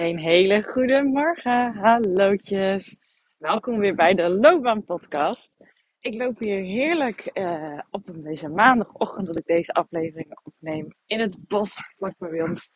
Een 0.00 0.18
hele 0.18 0.62
goede 0.62 1.02
morgen, 1.02 1.74
hallootjes. 1.74 2.96
Welkom 3.38 3.78
weer 3.78 3.94
bij 3.94 4.14
de 4.14 4.28
Loopbaan 4.28 4.84
Podcast. 4.84 5.52
Ik 5.98 6.14
loop 6.14 6.38
hier 6.38 6.58
heerlijk 6.58 7.30
uh, 7.34 7.78
op 7.90 8.10
deze 8.14 8.48
maandagochtend 8.48 9.26
dat 9.26 9.36
ik 9.36 9.46
deze 9.46 9.72
aflevering 9.72 10.38
opneem 10.42 10.94
in 11.06 11.20
het 11.20 11.36
bos 11.48 11.72
vlak 11.96 12.18
bij 12.18 12.42
ons 12.42 12.70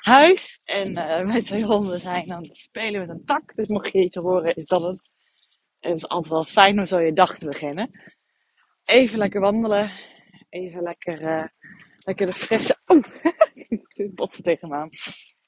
huis. 0.00 0.60
En 0.64 0.90
uh, 0.90 1.24
mijn 1.24 1.44
twee 1.44 1.64
honden 1.64 2.00
zijn 2.00 2.32
aan 2.32 2.42
het 2.42 2.56
spelen 2.56 3.00
met 3.00 3.08
een 3.08 3.24
tak. 3.24 3.54
Dus 3.54 3.68
mocht 3.68 3.92
je 3.92 4.04
iets 4.04 4.16
horen, 4.16 4.54
is 4.54 4.66
dat 4.66 4.82
het. 4.82 5.10
Het 5.80 5.96
is 5.96 6.08
altijd 6.08 6.32
wel 6.32 6.44
fijn 6.44 6.80
om 6.80 6.86
zo 6.86 6.98
je 6.98 7.12
dag 7.12 7.38
te 7.38 7.46
beginnen. 7.46 7.90
Even 8.84 9.18
lekker 9.18 9.40
wandelen. 9.40 9.90
Even 10.48 10.82
lekker, 10.82 11.22
uh, 11.22 11.46
lekker 11.98 12.26
de 12.26 12.34
frisse... 12.34 12.76
Oh, 12.86 13.02
ik 13.94 14.14
botsen 14.14 14.42
tegen 14.42 14.68
me 14.68 14.74
aan 14.74 14.90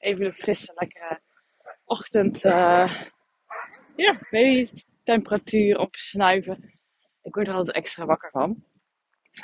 even 0.05 0.23
de 0.23 0.33
frisse, 0.33 0.71
lekkere 0.75 1.19
ochtend. 1.85 2.43
Uh, 2.43 3.01
ja, 3.95 4.19
weet 4.29 4.83
temperatuur 5.03 5.79
opsnuiven. 5.79 6.79
Ik 7.21 7.35
word 7.35 7.47
er 7.47 7.53
altijd 7.53 7.75
extra 7.75 8.05
wakker 8.05 8.29
van. 8.31 8.63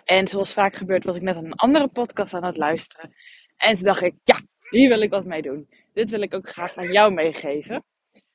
En 0.05 0.27
zoals 0.27 0.53
vaak 0.53 0.75
gebeurt, 0.75 1.03
was 1.03 1.16
ik 1.16 1.21
net 1.21 1.35
een 1.35 1.53
andere 1.53 1.88
podcast 1.88 2.33
aan 2.33 2.43
het 2.43 2.57
luisteren. 2.57 3.13
En 3.57 3.75
toen 3.75 3.83
dacht 3.83 4.02
ik, 4.02 4.19
ja, 4.23 4.39
hier 4.69 4.89
wil 4.89 5.02
ik 5.02 5.09
wat 5.09 5.25
mee 5.25 5.41
doen. 5.41 5.69
Dit 5.93 6.09
wil 6.09 6.21
ik 6.21 6.33
ook 6.33 6.49
graag 6.49 6.75
aan 6.75 6.91
jou 6.91 7.13
meegeven. 7.13 7.83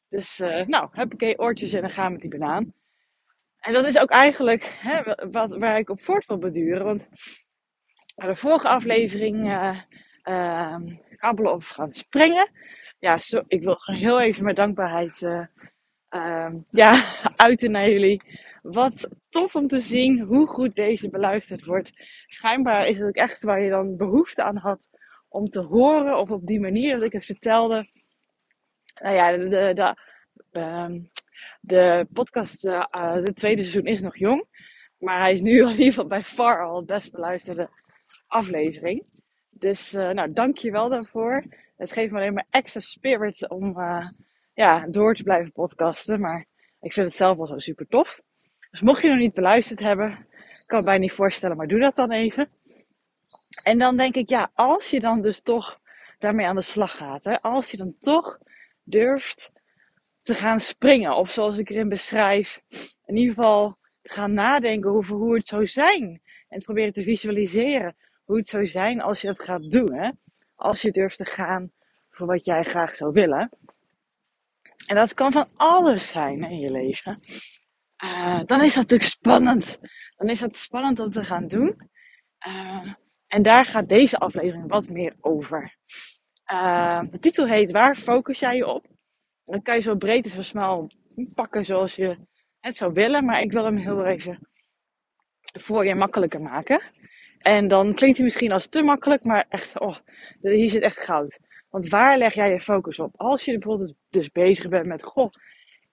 Dus, 0.08 0.40
uh, 0.40 0.66
nou, 0.66 0.88
heb 0.92 1.14
ik 1.14 1.40
oortjes 1.40 1.72
en 1.72 1.80
dan 1.80 1.90
gaan 1.90 2.12
met 2.12 2.20
die 2.20 2.30
banaan. 2.30 2.74
En 3.58 3.72
dat 3.72 3.86
is 3.86 3.98
ook 3.98 4.10
eigenlijk 4.10 4.76
hè, 4.80 5.02
wat, 5.30 5.56
waar 5.56 5.78
ik 5.78 5.90
op 5.90 6.00
voort 6.00 6.26
wil 6.26 6.38
beduren. 6.38 6.84
Want 6.84 7.08
de 8.14 8.36
vorige 8.36 8.68
aflevering 8.68 9.46
uh, 9.46 9.80
uh, 10.24 10.76
kabbelen 11.26 11.52
of 11.52 11.68
gaan 11.68 11.92
springen. 11.92 12.50
Ja, 12.98 13.18
zo, 13.18 13.42
ik 13.46 13.62
wil 13.62 13.74
gewoon 13.74 14.00
heel 14.00 14.20
even 14.20 14.42
mijn 14.44 14.54
dankbaarheid 14.54 15.20
uh, 15.20 15.46
uh, 16.10 16.54
ja, 16.70 17.04
uiten 17.48 17.70
naar 17.70 17.90
jullie. 17.90 18.22
Wat 18.62 19.08
tof 19.28 19.54
om 19.54 19.68
te 19.68 19.80
zien 19.80 20.20
hoe 20.20 20.46
goed 20.46 20.74
deze 20.74 21.08
beluisterd 21.08 21.64
wordt. 21.64 21.92
Schijnbaar 22.26 22.86
is 22.86 22.96
het 22.98 23.06
ook 23.06 23.14
echt 23.14 23.42
waar 23.42 23.60
je 23.60 23.70
dan 23.70 23.96
behoefte 23.96 24.42
aan 24.42 24.56
had 24.56 24.88
om 25.28 25.48
te 25.48 25.60
horen. 25.60 26.18
Of 26.18 26.30
op 26.30 26.46
die 26.46 26.60
manier 26.60 26.92
dat 26.92 27.02
ik 27.02 27.12
het 27.12 27.24
vertelde. 27.24 27.88
Nou 29.02 29.14
ja, 29.14 29.36
de, 29.36 29.48
de, 29.48 29.72
de, 29.74 29.94
ehm, 30.52 31.00
de 31.60 32.06
podcast, 32.12 32.64
uh, 32.64 32.84
het 33.12 33.36
tweede 33.36 33.62
seizoen 33.62 33.92
is 33.92 34.00
nog 34.00 34.16
jong. 34.16 34.44
Maar 34.98 35.20
hij 35.20 35.32
is 35.32 35.40
nu 35.40 35.60
in 35.62 35.70
ieder 35.70 35.86
geval 35.86 36.06
bij 36.06 36.22
far 36.22 36.64
al 36.64 36.76
het 36.76 36.86
best 36.86 37.12
beluisterde 37.12 37.68
aflevering. 38.26 39.15
Dus 39.58 39.94
uh, 39.94 40.10
nou, 40.10 40.32
dank 40.32 40.56
je 40.56 40.70
wel 40.70 40.88
daarvoor. 40.88 41.44
Het 41.76 41.92
geeft 41.92 42.12
me 42.12 42.18
alleen 42.18 42.34
maar 42.34 42.46
extra 42.50 42.80
spirit 42.80 43.48
om 43.48 43.78
uh, 43.78 44.08
ja, 44.54 44.86
door 44.86 45.14
te 45.14 45.22
blijven 45.22 45.52
podcasten. 45.52 46.20
Maar 46.20 46.46
ik 46.80 46.92
vind 46.92 47.06
het 47.06 47.16
zelf 47.16 47.36
wel 47.36 47.46
zo 47.46 47.58
super 47.58 47.86
tof. 47.86 48.20
Dus 48.70 48.80
mocht 48.80 49.02
je 49.02 49.08
nog 49.08 49.18
niet 49.18 49.34
beluisterd 49.34 49.80
hebben, 49.80 50.26
kan 50.66 50.78
het 50.78 50.86
mij 50.86 50.98
niet 50.98 51.12
voorstellen, 51.12 51.56
maar 51.56 51.66
doe 51.66 51.80
dat 51.80 51.96
dan 51.96 52.12
even. 52.12 52.48
En 53.62 53.78
dan 53.78 53.96
denk 53.96 54.14
ik, 54.14 54.28
ja, 54.28 54.50
als 54.54 54.90
je 54.90 55.00
dan 55.00 55.22
dus 55.22 55.40
toch 55.40 55.80
daarmee 56.18 56.46
aan 56.46 56.56
de 56.56 56.62
slag 56.62 56.96
gaat, 56.96 57.24
hè, 57.24 57.40
als 57.40 57.70
je 57.70 57.76
dan 57.76 57.96
toch 57.98 58.38
durft 58.82 59.50
te 60.22 60.34
gaan 60.34 60.60
springen, 60.60 61.16
of 61.16 61.30
zoals 61.30 61.58
ik 61.58 61.70
erin 61.70 61.88
beschrijf, 61.88 62.60
in 63.04 63.16
ieder 63.16 63.34
geval 63.34 63.78
te 64.02 64.12
gaan 64.12 64.32
nadenken 64.32 64.90
over 64.90 65.16
hoe 65.16 65.34
het 65.34 65.46
zou 65.46 65.66
zijn 65.66 66.22
en 66.48 66.62
proberen 66.62 66.92
te 66.92 67.02
visualiseren 67.02 67.96
hoe 68.26 68.36
het 68.36 68.48
zou 68.48 68.66
zijn 68.66 69.00
als 69.00 69.20
je 69.20 69.26
dat 69.26 69.42
gaat 69.42 69.70
doen. 69.70 69.92
Hè? 69.92 70.10
Als 70.54 70.82
je 70.82 70.90
durft 70.90 71.16
te 71.16 71.24
gaan 71.24 71.72
voor 72.10 72.26
wat 72.26 72.44
jij 72.44 72.62
graag 72.62 72.94
zou 72.94 73.12
willen. 73.12 73.50
En 74.86 74.96
dat 74.96 75.14
kan 75.14 75.32
van 75.32 75.48
alles 75.56 76.08
zijn 76.08 76.42
in 76.42 76.58
je 76.58 76.70
leven. 76.70 77.20
Uh, 78.04 78.40
dan 78.44 78.62
is 78.62 78.74
dat 78.74 78.82
natuurlijk 78.82 79.10
spannend. 79.10 79.78
Dan 80.16 80.28
is 80.28 80.40
het 80.40 80.56
spannend 80.56 80.98
om 80.98 81.10
te 81.10 81.24
gaan 81.24 81.48
doen. 81.48 81.90
Uh, 82.46 82.92
en 83.26 83.42
daar 83.42 83.64
gaat 83.64 83.88
deze 83.88 84.18
aflevering 84.18 84.68
wat 84.68 84.88
meer 84.88 85.16
over. 85.20 85.76
Uh, 86.52 87.00
de 87.10 87.18
titel 87.18 87.46
heet 87.46 87.72
Waar 87.72 87.96
focus 87.96 88.38
jij 88.38 88.56
je 88.56 88.66
op? 88.66 88.86
Dan 89.44 89.62
kan 89.62 89.74
je 89.74 89.80
zo 89.80 89.96
breed 89.96 90.24
en 90.24 90.30
zo 90.30 90.42
smal 90.42 90.90
pakken 91.34 91.64
zoals 91.64 91.94
je 91.94 92.18
het 92.60 92.76
zou 92.76 92.92
willen. 92.92 93.24
Maar 93.24 93.40
ik 93.40 93.52
wil 93.52 93.64
hem 93.64 93.76
heel 93.76 94.04
even 94.04 94.48
voor 95.42 95.86
je 95.86 95.94
makkelijker 95.94 96.40
maken. 96.40 96.82
En 97.38 97.68
dan 97.68 97.94
klinkt 97.94 98.16
hij 98.16 98.26
misschien 98.26 98.52
als 98.52 98.66
te 98.66 98.82
makkelijk, 98.82 99.24
maar 99.24 99.46
echt, 99.48 99.80
oh, 99.80 99.96
hier 100.40 100.70
zit 100.70 100.82
echt 100.82 101.00
goud. 101.00 101.38
Want 101.70 101.88
waar 101.88 102.18
leg 102.18 102.34
jij 102.34 102.50
je 102.50 102.60
focus 102.60 102.98
op? 102.98 103.12
Als 103.16 103.44
je 103.44 103.52
bijvoorbeeld 103.52 103.94
dus 104.10 104.30
bezig 104.30 104.68
bent 104.68 104.86
met, 104.86 105.02
goh, 105.02 105.30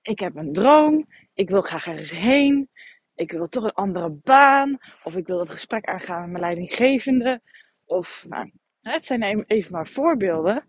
ik 0.01 0.19
heb 0.19 0.35
een 0.35 0.53
droom, 0.53 1.07
ik 1.33 1.49
wil 1.49 1.61
graag 1.61 1.87
ergens 1.87 2.11
heen, 2.11 2.69
ik 3.15 3.31
wil 3.31 3.47
toch 3.47 3.63
een 3.63 3.73
andere 3.73 4.09
baan, 4.09 4.77
of 5.03 5.15
ik 5.15 5.27
wil 5.27 5.37
dat 5.37 5.49
gesprek 5.49 5.85
aangaan 5.85 6.21
met 6.21 6.29
mijn 6.31 6.43
leidinggevende, 6.43 7.41
of, 7.85 8.25
nou, 8.29 8.51
het 8.81 9.05
zijn 9.05 9.43
even 9.47 9.71
maar 9.71 9.87
voorbeelden. 9.87 10.65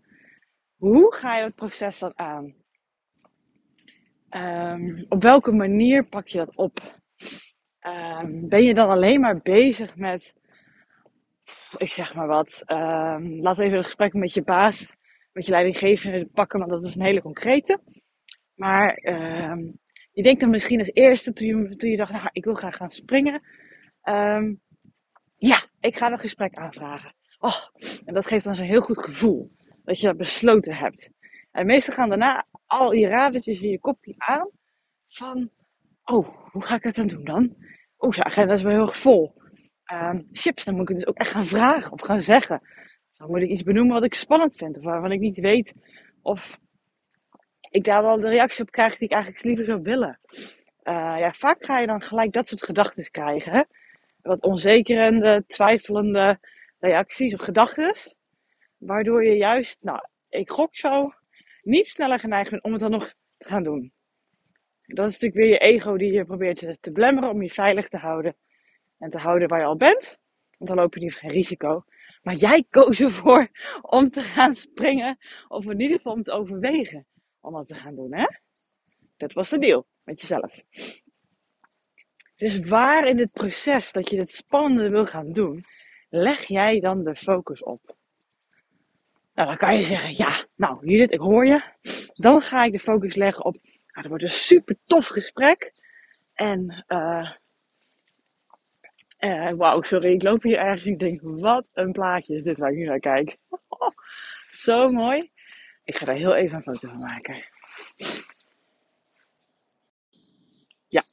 Hoe 0.75 1.13
ga 1.13 1.37
je 1.37 1.43
het 1.43 1.55
proces 1.55 1.99
dan 1.99 2.13
aan? 2.15 2.53
Um, 4.29 5.05
op 5.09 5.21
welke 5.21 5.51
manier 5.51 6.03
pak 6.03 6.27
je 6.27 6.37
dat 6.37 6.55
op? 6.55 6.79
Um, 7.87 8.49
ben 8.49 8.63
je 8.63 8.73
dan 8.73 8.89
alleen 8.89 9.19
maar 9.19 9.41
bezig 9.41 9.95
met 9.95 10.33
ik 11.77 11.91
zeg 11.91 12.13
maar 12.13 12.27
wat, 12.27 12.63
um, 12.65 13.41
laat 13.41 13.59
even 13.59 13.77
een 13.77 13.83
gesprek 13.83 14.13
met 14.13 14.33
je 14.33 14.43
baas, 14.43 14.95
met 15.31 15.45
je 15.45 15.51
leidinggevende 15.51 16.25
pakken, 16.33 16.59
want 16.59 16.71
dat 16.71 16.85
is 16.85 16.95
een 16.95 17.05
hele 17.05 17.21
concrete. 17.21 17.79
Maar 18.55 18.99
um, 19.03 19.79
je 20.11 20.23
denkt 20.23 20.39
dan 20.39 20.49
misschien 20.49 20.79
als 20.79 20.91
eerste, 20.93 21.33
toen 21.33 21.75
je, 21.77 21.97
dacht, 21.97 22.11
nou, 22.11 22.29
ik 22.31 22.43
wil 22.43 22.53
graag 22.53 22.75
gaan 22.75 22.89
springen. 22.89 23.41
Um, 24.03 24.61
ja, 25.37 25.57
ik 25.79 25.97
ga 25.97 26.11
een 26.11 26.19
gesprek 26.19 26.55
aanvragen. 26.55 27.13
Oh, 27.39 27.57
en 28.05 28.13
dat 28.13 28.27
geeft 28.27 28.43
dan 28.43 28.55
zo'n 28.55 28.65
heel 28.65 28.81
goed 28.81 29.03
gevoel, 29.03 29.51
dat 29.83 29.99
je 29.99 30.07
dat 30.07 30.17
besloten 30.17 30.75
hebt. 30.75 31.09
En 31.51 31.65
meestal 31.65 31.93
gaan 31.93 32.09
daarna 32.09 32.45
al 32.65 32.91
je 32.91 33.07
radertjes 33.07 33.59
in 33.59 33.69
je 33.69 33.79
kopje 33.79 34.13
aan 34.17 34.49
van, 35.07 35.49
oh, 36.03 36.51
hoe 36.51 36.65
ga 36.65 36.75
ik 36.75 36.83
dat 36.83 36.95
dan 36.95 37.07
doen 37.07 37.23
dan? 37.23 37.55
Oh, 37.97 38.11
zijn 38.11 38.25
agenda 38.25 38.53
is 38.53 38.61
wel 38.61 38.71
heel 38.71 38.87
erg 38.87 38.97
vol 38.97 39.43
um, 39.93 40.27
chips, 40.31 40.63
dan 40.63 40.73
moet 40.73 40.83
ik 40.83 40.87
het 40.87 40.97
dus 40.97 41.07
ook 41.07 41.17
echt 41.17 41.31
gaan 41.31 41.45
vragen 41.45 41.91
of 41.91 42.01
gaan 42.01 42.21
zeggen. 42.21 42.61
Dan 43.17 43.29
moet 43.29 43.41
ik 43.41 43.49
iets 43.49 43.63
benoemen 43.63 43.93
wat 43.93 44.03
ik 44.03 44.13
spannend 44.13 44.55
vind 44.55 44.77
of 44.77 44.83
waarvan 44.83 45.11
ik 45.11 45.19
niet 45.19 45.37
weet 45.37 45.73
of 46.21 46.59
ik 47.69 47.83
daar 47.83 48.03
wel 48.03 48.19
de 48.19 48.29
reactie 48.29 48.63
op 48.63 48.71
krijg 48.71 48.97
die 48.97 49.07
ik 49.07 49.13
eigenlijk 49.13 49.43
liever 49.43 49.65
zou 49.65 49.81
willen. 49.81 50.19
Uh, 50.83 51.15
ja, 51.19 51.31
vaak 51.31 51.65
ga 51.65 51.79
je 51.79 51.87
dan 51.87 52.01
gelijk 52.01 52.33
dat 52.33 52.47
soort 52.47 52.63
gedachten 52.63 53.11
krijgen. 53.11 53.67
Wat 54.21 54.41
onzekerende, 54.41 55.43
twijfelende 55.47 56.39
reacties 56.79 57.33
of 57.33 57.41
gedachten. 57.41 57.95
Waardoor 58.77 59.23
je 59.23 59.37
juist, 59.37 59.83
nou, 59.83 59.99
ik 60.29 60.49
gok 60.49 60.75
zo, 60.75 61.09
niet 61.61 61.87
sneller 61.87 62.19
geneigd 62.19 62.49
bent 62.49 62.63
om 62.63 62.71
het 62.71 62.81
dan 62.81 62.91
nog 62.91 63.13
te 63.37 63.47
gaan 63.47 63.63
doen. 63.63 63.91
Dat 64.85 65.07
is 65.07 65.19
natuurlijk 65.19 65.41
weer 65.41 65.49
je 65.49 65.57
ego 65.57 65.97
die 65.97 66.11
je 66.11 66.25
probeert 66.25 66.57
te, 66.57 66.77
te 66.81 66.91
blemmeren 66.91 67.29
om 67.29 67.41
je 67.41 67.49
veilig 67.49 67.87
te 67.87 67.97
houden 67.97 68.35
en 68.97 69.09
te 69.09 69.17
houden 69.17 69.47
waar 69.47 69.59
je 69.59 69.65
al 69.65 69.77
bent. 69.77 70.17
Want 70.57 70.69
dan 70.69 70.79
loop 70.79 70.93
je 70.93 70.99
niet 70.99 71.15
geen 71.15 71.31
risico. 71.31 71.83
Maar 72.21 72.35
jij 72.35 72.65
koos 72.69 72.99
ervoor 72.99 73.49
om 73.81 74.09
te 74.09 74.21
gaan 74.21 74.55
springen. 74.55 75.17
Of 75.47 75.65
in 75.65 75.79
ieder 75.79 75.97
geval 75.97 76.13
om 76.13 76.21
te 76.21 76.31
overwegen 76.31 77.05
om 77.39 77.53
dat 77.53 77.67
te 77.67 77.75
gaan 77.75 77.95
doen. 77.95 78.13
Hè? 78.13 78.25
Dat 79.17 79.33
was 79.33 79.49
de 79.49 79.57
deal 79.57 79.85
met 80.03 80.21
jezelf. 80.21 80.61
Dus 82.35 82.59
waar 82.59 83.07
in 83.07 83.19
het 83.19 83.33
proces 83.33 83.91
dat 83.91 84.09
je 84.09 84.17
het 84.17 84.31
spannende 84.31 84.89
wil 84.89 85.05
gaan 85.05 85.31
doen, 85.31 85.65
leg 86.09 86.47
jij 86.47 86.79
dan 86.79 87.03
de 87.03 87.15
focus 87.15 87.63
op? 87.63 87.95
Nou, 89.33 89.47
dan 89.47 89.57
kan 89.57 89.77
je 89.77 89.85
zeggen, 89.85 90.15
ja, 90.15 90.45
nou 90.55 90.87
Judith, 90.87 91.11
ik 91.11 91.19
hoor 91.19 91.45
je. 91.47 91.61
Dan 92.13 92.41
ga 92.41 92.63
ik 92.63 92.71
de 92.71 92.79
focus 92.79 93.15
leggen 93.15 93.45
op, 93.45 93.53
nou, 93.63 93.73
dat 93.91 94.05
wordt 94.05 94.23
een 94.23 94.29
super 94.29 94.77
tof 94.85 95.07
gesprek. 95.07 95.73
En 96.33 96.85
uh, 96.87 97.31
uh, 99.25 99.49
Wauw, 99.49 99.81
sorry, 99.81 100.13
ik 100.13 100.23
loop 100.23 100.43
hier 100.43 100.57
ergens. 100.57 100.85
Ik 100.85 100.99
denk, 100.99 101.19
wat 101.21 101.65
een 101.73 101.91
plaatje 101.91 102.33
is 102.35 102.43
dit 102.43 102.57
waar 102.57 102.71
ik 102.71 102.77
nu 102.77 102.83
naar 102.83 102.99
kijk. 102.99 103.37
zo 104.65 104.89
mooi. 104.89 105.29
Ik 105.83 105.95
ga 105.95 106.05
daar 106.05 106.15
heel 106.15 106.35
even 106.35 106.55
een 106.55 106.63
foto 106.63 106.87
van 106.87 106.99
maken. 106.99 107.45
Ja, 110.89 111.03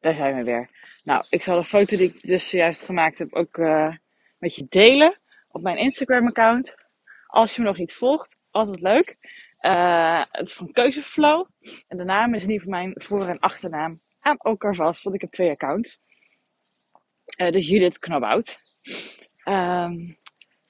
daar 0.00 0.14
zijn 0.14 0.36
we 0.36 0.42
weer. 0.42 0.70
Nou, 1.04 1.26
ik 1.30 1.42
zal 1.42 1.56
de 1.56 1.64
foto 1.64 1.96
die 1.96 2.08
ik 2.08 2.22
dus 2.22 2.48
zojuist 2.48 2.82
gemaakt 2.82 3.18
heb 3.18 3.34
ook 3.34 3.56
uh, 3.56 3.94
met 4.38 4.54
je 4.54 4.66
delen 4.68 5.18
op 5.50 5.62
mijn 5.62 5.76
Instagram 5.76 6.26
account. 6.26 6.74
Als 7.26 7.54
je 7.56 7.62
me 7.62 7.68
nog 7.68 7.78
niet 7.78 7.94
volgt, 7.94 8.36
altijd 8.50 8.80
leuk. 8.80 9.16
Uh, 9.60 10.24
het 10.30 10.46
is 10.48 10.54
van 10.54 10.72
Keuzeflow. 10.72 11.46
En 11.88 11.96
de 11.96 12.04
naam 12.04 12.34
is 12.34 12.40
ieder 12.40 12.56
geval 12.56 12.70
mijn 12.70 13.02
voor- 13.02 13.28
en 13.28 13.38
achternaam 13.38 14.00
aan 14.20 14.36
elkaar 14.36 14.74
vast, 14.74 15.02
want 15.02 15.16
ik 15.16 15.20
heb 15.22 15.30
twee 15.30 15.50
accounts. 15.50 16.00
Uh, 17.40 17.50
dus 17.50 17.68
Judith 17.68 17.98
Knobhout. 17.98 18.58
Um, 19.44 20.16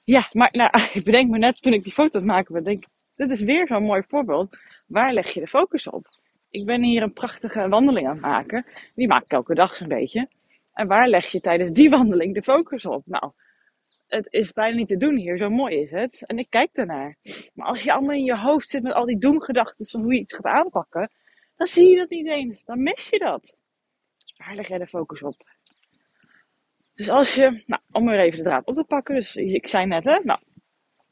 ja, 0.05 0.27
maar 0.31 0.49
nou, 0.51 0.69
ik 0.93 1.03
bedenk 1.03 1.29
me 1.29 1.37
net 1.37 1.61
toen 1.61 1.73
ik 1.73 1.83
die 1.83 1.93
foto 1.93 2.19
aan 2.19 2.27
het 2.27 2.33
maken 2.33 2.63
denk 2.63 2.83
dit 3.15 3.29
is 3.29 3.41
weer 3.41 3.67
zo'n 3.67 3.83
mooi 3.83 4.03
voorbeeld. 4.07 4.57
Waar 4.87 5.13
leg 5.13 5.33
je 5.33 5.39
de 5.39 5.47
focus 5.47 5.89
op? 5.89 6.05
Ik 6.49 6.65
ben 6.65 6.83
hier 6.83 7.01
een 7.01 7.13
prachtige 7.13 7.67
wandeling 7.67 8.07
aan 8.07 8.13
het 8.13 8.25
maken. 8.25 8.65
Die 8.95 9.07
maak 9.07 9.23
ik 9.23 9.31
elke 9.31 9.55
dag 9.55 9.75
zo'n 9.75 9.87
beetje. 9.87 10.29
En 10.73 10.87
waar 10.87 11.07
leg 11.07 11.25
je 11.25 11.39
tijdens 11.39 11.73
die 11.73 11.89
wandeling 11.99 12.33
de 12.33 12.43
focus 12.43 12.85
op? 12.85 13.05
Nou, 13.05 13.31
het 14.07 14.27
is 14.29 14.51
bijna 14.51 14.75
niet 14.75 14.87
te 14.87 14.97
doen 14.97 15.15
hier, 15.15 15.37
zo 15.37 15.49
mooi 15.49 15.75
is 15.75 15.91
het. 15.91 16.25
En 16.27 16.37
ik 16.37 16.49
kijk 16.49 16.69
ernaar. 16.73 17.17
Maar 17.53 17.67
als 17.67 17.83
je 17.83 17.93
allemaal 17.93 18.15
in 18.15 18.23
je 18.23 18.37
hoofd 18.37 18.69
zit 18.69 18.83
met 18.83 18.93
al 18.93 19.05
die 19.05 19.17
doemgedachten 19.17 19.85
van 19.85 20.01
hoe 20.01 20.13
je 20.13 20.19
iets 20.19 20.33
gaat 20.33 20.45
aanpakken, 20.45 21.11
dan 21.55 21.67
zie 21.67 21.89
je 21.89 21.97
dat 21.97 22.09
niet 22.09 22.27
eens. 22.27 22.63
Dan 22.63 22.83
mis 22.83 23.09
je 23.09 23.19
dat. 23.19 23.53
Waar 24.37 24.55
leg 24.55 24.67
jij 24.67 24.77
de 24.77 24.87
focus 24.87 25.21
op? 25.21 25.43
Dus 27.01 27.09
als 27.09 27.35
je, 27.35 27.63
nou, 27.65 27.81
om 27.91 28.05
weer 28.05 28.19
even 28.19 28.37
de 28.37 28.43
draad 28.43 28.65
op 28.65 28.75
te 28.75 28.83
pakken. 28.83 29.15
Dus 29.15 29.35
ik 29.35 29.67
zei 29.67 29.85
net, 29.85 30.03
hè, 30.03 30.19
nou, 30.23 30.39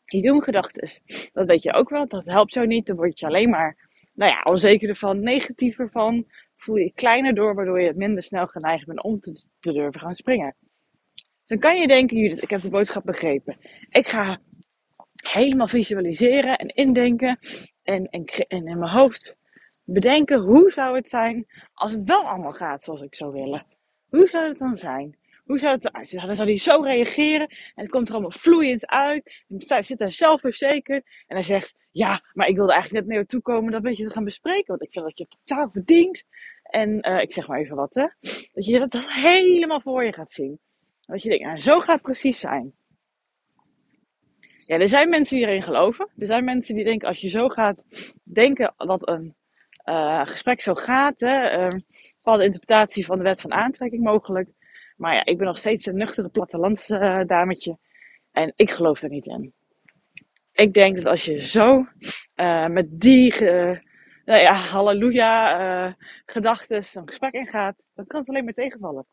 die 0.06 0.22
doemgedachten, 0.22 1.02
dat 1.34 1.48
weet 1.48 1.64
je 1.64 1.74
ook 1.74 1.90
wel. 1.90 2.08
Dat 2.08 2.26
helpt 2.26 2.54
jou 2.54 2.68
niet. 2.68 2.86
Dan 2.86 2.96
word 2.96 3.20
je 3.20 3.26
alleen 3.26 3.50
maar, 3.50 3.90
nou 4.14 4.32
ja, 4.32 4.42
onzeker 4.42 4.90
ervan, 4.90 5.20
negatiever 5.20 5.90
van. 5.90 6.26
Voel 6.56 6.76
je 6.76 6.94
kleiner 6.94 7.34
door, 7.34 7.56
waardoor 7.56 7.82
je 7.82 7.88
het 7.88 7.96
minder 7.96 8.24
snel 8.24 8.48
geneigd 8.48 8.86
bent 8.86 9.04
om 9.04 9.20
te, 9.20 9.46
durven 9.60 10.00
gaan 10.00 10.16
springen. 10.16 10.56
Dan 11.46 11.60
kan 11.60 11.80
je 11.80 11.88
denken, 11.88 12.18
Judith, 12.18 12.42
ik 12.42 12.50
heb 12.50 12.62
de 12.62 12.70
boodschap 12.70 13.04
begrepen. 13.04 13.58
Ik 13.90 14.08
ga 14.08 14.40
helemaal 15.32 15.68
visualiseren 15.68 16.58
en 16.58 16.68
indenken 16.68 17.38
en, 17.84 18.06
en, 18.10 18.26
en 18.26 18.68
in 18.68 18.80
mijn 18.80 18.92
hoofd 18.92 19.36
bedenken 19.86 20.40
hoe 20.40 20.72
zou 20.72 20.96
het 20.96 21.10
zijn 21.10 21.46
als 21.74 21.92
het 21.92 22.04
wel 22.04 22.28
allemaal 22.28 22.52
gaat 22.52 22.84
zoals 22.84 23.02
ik 23.02 23.16
zou 23.16 23.32
willen. 23.32 23.66
Hoe 24.10 24.28
zou 24.28 24.48
het 24.48 24.60
dan 24.60 24.78
zijn? 24.78 25.19
Hoe 25.50 25.60
zou 25.60 25.74
het 25.74 25.86
eruit 25.86 26.10
zien? 26.10 26.26
Dan 26.26 26.36
zou 26.36 26.48
hij 26.48 26.58
zo 26.58 26.82
reageren 26.82 27.48
en 27.48 27.84
het 27.84 27.90
komt 27.90 28.08
er 28.08 28.14
allemaal 28.14 28.32
vloeiend 28.32 28.88
uit. 28.88 29.44
En 29.48 29.64
hij 29.68 29.84
zit 29.84 29.98
daar 29.98 30.12
zelfverzekerd 30.12 31.06
en 31.28 31.36
hij 31.36 31.46
zegt, 31.46 31.76
ja, 31.92 32.20
maar 32.34 32.48
ik 32.48 32.56
wilde 32.56 32.74
eigenlijk 32.74 33.06
net 33.06 33.16
naar 33.16 33.26
toe 33.26 33.42
komen 33.42 33.72
dat 33.72 33.82
beetje 33.82 34.08
te 34.08 34.14
gaan 34.14 34.24
bespreken, 34.24 34.68
want 34.68 34.82
ik 34.82 34.92
vind 34.92 35.06
dat 35.06 35.18
je 35.18 35.24
het 35.24 35.38
totaal 35.44 35.70
verdient. 35.72 36.24
En 36.64 37.10
uh, 37.10 37.22
ik 37.22 37.34
zeg 37.34 37.48
maar 37.48 37.60
even 37.60 37.76
wat, 37.76 37.94
hè. 37.94 38.08
Dat 38.54 38.66
je 38.66 38.88
dat, 38.88 39.06
helemaal 39.14 39.82
voor 39.82 40.06
je 40.06 40.14
gaat 40.14 40.32
zien. 40.32 40.60
Dat 41.02 41.24
je 41.24 41.30
denkt, 41.30 41.46
nou, 41.46 41.60
zo 41.60 41.80
gaat 41.80 41.94
het 41.94 42.02
precies 42.02 42.40
zijn. 42.40 42.74
Ja, 44.58 44.80
er 44.80 44.90
zijn 44.90 45.10
mensen 45.10 45.38
die 45.38 45.46
erin 45.46 45.64
geloven. 45.64 46.10
Er 46.18 46.28
zijn 46.28 46.44
mensen 46.44 46.76
die 46.76 46.84
denken, 46.84 47.08
als 47.08 47.22
je 47.22 47.30
zo 47.30 47.48
gaat 47.48 47.84
denken 48.24 48.74
dat 48.78 49.08
een 49.08 49.36
uh, 49.86 50.28
gesprek 50.28 50.62
zo 50.62 50.74
gaat, 50.74 51.20
hè, 51.20 51.66
uh, 51.66 51.76
bepaalde 52.16 52.46
interpretatie 52.46 53.06
van 53.06 53.18
de 53.18 53.24
wet 53.24 53.42
van 53.42 53.54
aantrekking 53.54 54.04
mogelijk. 54.04 54.50
Maar 55.00 55.14
ja, 55.14 55.26
ik 55.26 55.38
ben 55.38 55.48
nog 55.48 55.58
steeds 55.58 55.86
een 55.86 55.96
nuchtere 55.96 56.30
plattelandsdametje. 56.30 57.78
en 58.32 58.54
ik 58.56 58.72
geloof 58.72 59.02
er 59.02 59.10
niet 59.10 59.26
in. 59.26 59.54
Ik 60.52 60.74
denk 60.74 60.96
dat 60.96 61.06
als 61.06 61.26
je 61.26 61.42
zo 61.42 61.88
uh, 62.36 62.68
met 62.68 63.00
die 63.00 63.40
nou 64.26 64.40
ja, 64.40 64.54
halleluja 64.54 65.96
gedachten 66.26 66.78
een 66.94 67.08
gesprek 67.08 67.34
ingaat, 67.34 67.76
dan 67.94 68.06
kan 68.06 68.20
het 68.20 68.30
alleen 68.30 68.44
maar 68.44 68.54
tegenvallen. 68.54 69.06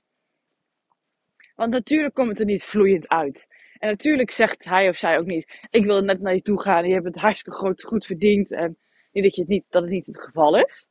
Want 1.55 1.73
natuurlijk 1.73 2.15
komt 2.15 2.29
het 2.29 2.41
er 2.41 2.47
niet 2.47 2.65
vloeiend 2.65 3.09
uit. 3.09 3.47
En 3.79 3.89
natuurlijk 3.89 4.31
zegt 4.31 4.65
hij 4.65 4.89
of 4.89 4.97
zij 4.97 5.19
ook 5.19 5.27
niet: 5.27 5.67
Ik 5.71 5.85
wil 5.85 6.01
net 6.01 6.21
naar 6.21 6.35
je 6.35 6.43
toe 6.43 6.61
gaan 6.61 6.89
je 6.89 6.95
hebt 6.95 7.05
het 7.05 7.17
hartstikke 7.17 7.59
groot, 7.59 7.83
goed 7.83 8.07
verdiend. 8.07 8.53
En 8.53 8.79
niet 9.13 9.25
dat, 9.25 9.35
je 9.35 9.41
het 9.41 9.51
niet, 9.51 9.65
dat 9.69 9.83
het 9.83 9.91
niet 9.91 10.07
het 10.07 10.21
geval 10.21 10.57
is. 10.57 10.89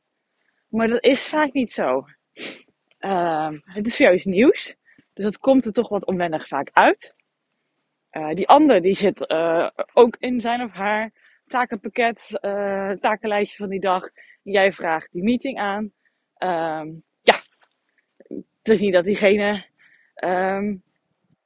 Maar 0.68 0.88
dat 0.88 1.04
is 1.04 1.26
vaak 1.26 1.52
niet 1.52 1.72
zo. 1.72 2.04
Uh, 3.00 3.50
het 3.62 3.86
is 3.86 3.96
voor 3.96 4.06
jou 4.06 4.20
nieuws. 4.24 4.76
Dus 5.16 5.24
dat 5.24 5.38
komt 5.38 5.64
er 5.64 5.72
toch 5.72 5.88
wat 5.88 6.04
onwennig 6.04 6.48
vaak 6.48 6.70
uit. 6.72 7.14
Uh, 8.12 8.30
die 8.30 8.48
ander 8.48 8.82
die 8.82 8.94
zit 8.94 9.30
uh, 9.30 9.68
ook 9.92 10.16
in 10.18 10.40
zijn 10.40 10.62
of 10.62 10.72
haar 10.72 11.10
takenpakket, 11.46 12.38
uh, 12.42 12.90
takenlijstje 12.90 13.56
van 13.56 13.68
die 13.68 13.80
dag. 13.80 14.08
Jij 14.42 14.72
vraagt 14.72 15.12
die 15.12 15.22
meeting 15.22 15.58
aan. 15.58 15.92
Ehm, 16.36 16.88
ja, 17.20 17.34
het 18.28 18.68
is 18.68 18.80
niet 18.80 18.92
dat 18.92 19.04
diegene 19.04 19.64
um, 20.24 20.82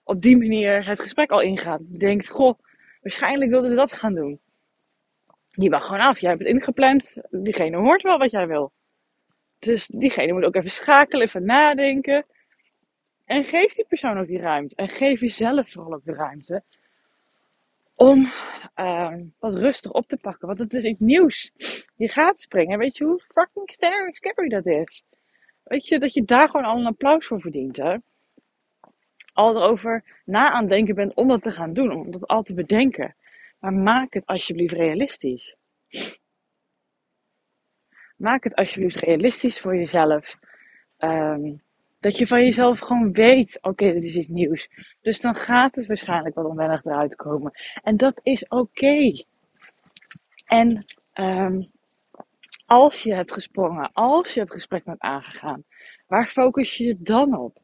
op 0.05 0.23
die 0.23 0.37
manier 0.37 0.87
het 0.89 1.01
gesprek 1.01 1.31
al 1.31 1.41
ingaat. 1.41 1.81
Denkt, 2.01 2.29
goh, 2.29 2.59
waarschijnlijk 3.03 3.51
wilden 3.51 3.71
ze 3.71 3.77
dat 3.77 3.93
gaan 3.93 4.15
doen. 4.15 4.41
Die 5.51 5.71
wacht 5.71 5.85
gewoon 5.85 6.01
af. 6.01 6.19
Jij 6.19 6.31
hebt 6.31 6.43
het 6.43 6.53
ingepland. 6.53 7.15
Diegene 7.31 7.77
hoort 7.77 8.03
wel 8.03 8.19
wat 8.19 8.31
jij 8.31 8.47
wil. 8.47 8.73
Dus 9.59 9.87
diegene 9.87 10.33
moet 10.33 10.45
ook 10.45 10.55
even 10.55 10.71
schakelen, 10.71 11.27
even 11.27 11.45
nadenken. 11.45 12.25
En 13.31 13.45
geef 13.45 13.75
die 13.75 13.85
persoon 13.89 14.19
ook 14.19 14.27
die 14.27 14.41
ruimte. 14.41 14.75
En 14.75 14.89
geef 14.89 15.21
jezelf 15.21 15.71
vooral 15.71 15.93
ook 15.93 16.05
de 16.05 16.13
ruimte. 16.13 16.63
Om 17.95 18.33
uh, 18.77 19.15
wat 19.39 19.55
rustig 19.55 19.93
op 19.93 20.07
te 20.07 20.17
pakken. 20.17 20.47
Want 20.47 20.59
het 20.59 20.75
is 20.75 20.85
iets 20.85 21.01
nieuws. 21.01 21.53
Je 21.97 22.09
gaat 22.09 22.41
springen. 22.41 22.79
Weet 22.79 22.97
je 22.97 23.05
hoe 23.05 23.21
fucking 23.29 23.71
scary 24.15 24.49
dat 24.49 24.67
is? 24.67 25.05
Weet 25.63 25.87
je, 25.87 25.99
dat 25.99 26.13
je 26.13 26.25
daar 26.25 26.49
gewoon 26.49 26.67
al 26.67 26.79
een 26.79 26.87
applaus 26.87 27.27
voor 27.27 27.41
verdient. 27.41 27.77
Hè? 27.77 27.97
al 29.33 29.57
erover 29.57 30.05
na 30.25 30.51
aan 30.51 30.67
denken 30.67 30.95
bent 30.95 31.15
om 31.15 31.29
dat 31.29 31.43
te 31.43 31.51
gaan 31.51 31.73
doen, 31.73 31.91
om 31.93 32.11
dat 32.11 32.27
al 32.27 32.43
te 32.43 32.55
bedenken. 32.55 33.15
Maar 33.59 33.73
maak 33.73 34.13
het 34.13 34.27
alsjeblieft 34.27 34.73
realistisch. 34.73 35.57
Maak 38.17 38.45
het 38.45 38.55
alsjeblieft 38.55 38.97
realistisch 38.97 39.61
voor 39.61 39.77
jezelf. 39.77 40.37
Um, 40.99 41.63
dat 42.01 42.17
je 42.17 42.27
van 42.27 42.45
jezelf 42.45 42.79
gewoon 42.79 43.13
weet, 43.13 43.59
oké, 43.63 43.93
dit 43.93 44.05
is 44.05 44.17
iets 44.17 44.29
nieuws. 44.29 44.69
Dus 45.01 45.21
dan 45.21 45.35
gaat 45.35 45.75
het 45.75 45.87
waarschijnlijk 45.87 46.35
wel 46.35 46.45
onwennig 46.45 46.85
eruit 46.85 47.17
komen. 47.17 47.53
En 47.83 47.97
dat 47.97 48.21
is 48.23 48.49
oké. 48.49 49.25
En 50.47 50.85
um, 51.15 51.71
als 52.67 53.03
je 53.03 53.15
hebt 53.15 53.33
gesprongen, 53.33 53.93
als 53.93 54.35
je 54.35 54.41
het 54.41 54.53
gesprek 54.53 54.85
hebt 54.85 55.01
aangegaan, 55.01 55.65
waar 56.07 56.29
focus 56.29 56.77
je 56.77 56.85
je 56.85 56.97
dan 56.99 57.39
op? 57.39 57.59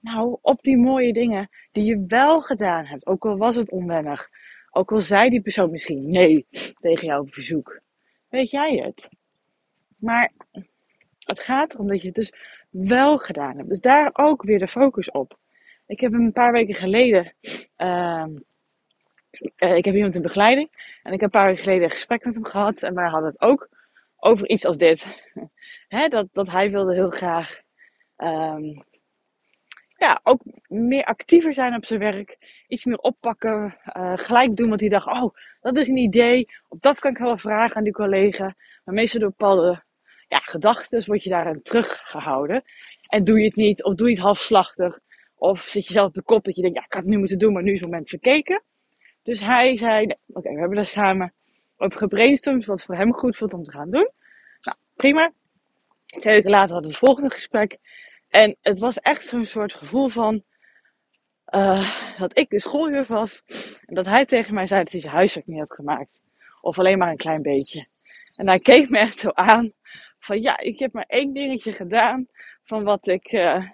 Nou, 0.00 0.38
op 0.42 0.62
die 0.62 0.76
mooie 0.76 1.12
dingen 1.12 1.48
die 1.72 1.84
je 1.84 2.04
wel 2.06 2.40
gedaan 2.40 2.84
hebt. 2.84 3.06
Ook 3.06 3.24
al 3.24 3.36
was 3.36 3.56
het 3.56 3.70
onwennig. 3.70 4.28
Ook 4.70 4.92
al 4.92 5.00
zei 5.00 5.28
die 5.28 5.40
persoon 5.40 5.70
misschien 5.70 6.10
nee 6.10 6.46
tegen 6.80 7.06
jouw 7.06 7.26
verzoek. 7.26 7.80
Weet 8.28 8.50
jij 8.50 8.76
het? 8.76 9.08
Maar 9.96 10.32
het 11.18 11.40
gaat 11.40 11.74
erom 11.74 11.88
dat 11.88 12.00
je 12.00 12.06
het 12.06 12.16
dus 12.16 12.32
wel 12.70 13.18
gedaan 13.18 13.56
hebt. 13.56 13.68
Dus 13.68 13.80
daar 13.80 14.10
ook 14.12 14.42
weer 14.42 14.58
de 14.58 14.68
focus 14.68 15.10
op. 15.10 15.38
Ik 15.86 16.00
heb 16.00 16.12
een 16.12 16.32
paar 16.32 16.52
weken 16.52 16.74
geleden. 16.74 17.32
Uh, 17.76 18.26
ik 19.56 19.84
heb 19.84 19.94
iemand 19.94 20.14
in 20.14 20.22
begeleiding. 20.22 20.98
En 21.02 21.12
ik 21.12 21.20
heb 21.20 21.34
een 21.34 21.40
paar 21.40 21.46
weken 21.46 21.62
geleden 21.62 21.84
een 21.84 21.90
gesprek 21.90 22.24
met 22.24 22.34
hem 22.34 22.44
gehad. 22.44 22.82
En 22.82 22.94
wij 22.94 23.08
hadden 23.08 23.30
het 23.30 23.40
ook 23.40 23.68
over 24.16 24.48
iets 24.48 24.64
als 24.64 24.76
dit. 24.76 25.06
dat, 26.08 26.28
dat 26.32 26.50
hij 26.50 26.70
wilde 26.70 26.94
heel 26.94 27.10
graag. 27.10 27.60
Um, 28.16 28.84
ja, 29.96 30.20
ook 30.22 30.42
meer 30.66 31.04
actiever 31.04 31.54
zijn 31.54 31.74
op 31.74 31.84
zijn 31.84 32.00
werk. 32.00 32.38
Iets 32.68 32.84
meer 32.84 32.98
oppakken. 32.98 33.76
Uh, 33.96 34.12
gelijk 34.16 34.56
doen 34.56 34.70
wat 34.70 34.80
hij 34.80 34.88
dacht. 34.88 35.06
Oh, 35.06 35.34
dat 35.60 35.76
is 35.76 35.88
een 35.88 35.96
idee. 35.96 36.48
Of 36.68 36.78
dat 36.78 36.98
kan 36.98 37.10
ik 37.10 37.18
wel 37.18 37.38
vragen 37.38 37.76
aan 37.76 37.84
die 37.84 37.92
collega. 37.92 38.54
Maar 38.84 38.94
meestal 38.94 39.20
door 39.20 39.32
ja, 40.30 40.38
gedachten 40.38 41.04
word 41.06 41.22
je 41.22 41.30
daarin 41.30 41.62
teruggehouden. 41.62 42.62
En 43.08 43.24
doe 43.24 43.38
je 43.38 43.44
het 43.44 43.56
niet. 43.56 43.84
Of 43.84 43.94
doe 43.94 44.08
je 44.08 44.14
het 44.14 44.22
halfslachtig. 44.22 45.00
Of 45.34 45.60
zit 45.60 45.86
je 45.86 45.92
zelf 45.92 46.08
op 46.08 46.14
de 46.14 46.22
kop 46.22 46.44
dat 46.44 46.56
je 46.56 46.62
denkt. 46.62 46.76
Ja, 46.76 46.84
ik 46.84 46.92
had 46.92 47.02
het 47.02 47.10
nu 47.10 47.18
moeten 47.18 47.38
doen. 47.38 47.52
Maar 47.52 47.62
nu 47.62 47.72
is 47.72 47.80
het 47.80 47.90
moment 47.90 48.08
verkeken. 48.08 48.62
Dus 49.22 49.40
hij 49.40 49.76
zei. 49.76 50.06
Oké, 50.26 50.52
we 50.52 50.58
hebben 50.58 50.76
daar 50.76 50.86
samen 50.86 51.32
over 51.76 51.98
gebrainstormd. 51.98 52.64
Wat 52.64 52.84
voor 52.84 52.94
hem 52.94 53.12
goed 53.12 53.36
voelt 53.36 53.52
om 53.52 53.64
te 53.64 53.70
gaan 53.70 53.90
doen. 53.90 54.10
Nou, 54.60 54.76
prima. 54.96 55.32
Twee 56.06 56.34
weken 56.34 56.50
later 56.50 56.72
hadden 56.72 56.90
we 56.90 56.96
het 56.96 57.06
volgende 57.06 57.30
gesprek. 57.30 57.78
En 58.28 58.56
het 58.60 58.78
was 58.78 58.98
echt 58.98 59.26
zo'n 59.26 59.46
soort 59.46 59.72
gevoel 59.72 60.08
van 60.08 60.42
uh, 61.50 62.18
dat 62.18 62.38
ik 62.38 62.50
de 62.50 62.60
schooljuf 62.60 63.06
was. 63.06 63.42
En 63.84 63.94
dat 63.94 64.06
hij 64.06 64.26
tegen 64.26 64.54
mij 64.54 64.66
zei 64.66 64.82
dat 64.82 64.92
hij 64.92 65.00
zijn 65.00 65.12
huiswerk 65.12 65.46
niet 65.46 65.58
had 65.58 65.74
gemaakt. 65.74 66.20
Of 66.60 66.78
alleen 66.78 66.98
maar 66.98 67.10
een 67.10 67.16
klein 67.16 67.42
beetje. 67.42 67.86
En 68.34 68.48
hij 68.48 68.58
keek 68.58 68.88
me 68.88 68.98
echt 68.98 69.18
zo 69.18 69.28
aan. 69.28 69.72
Van 70.20 70.40
ja, 70.40 70.58
ik 70.58 70.78
heb 70.78 70.92
maar 70.92 71.04
één 71.06 71.32
dingetje 71.32 71.72
gedaan. 71.72 72.28
Van 72.64 72.84
wat 72.84 73.06
ik 73.06 73.32
uh, 73.32 73.68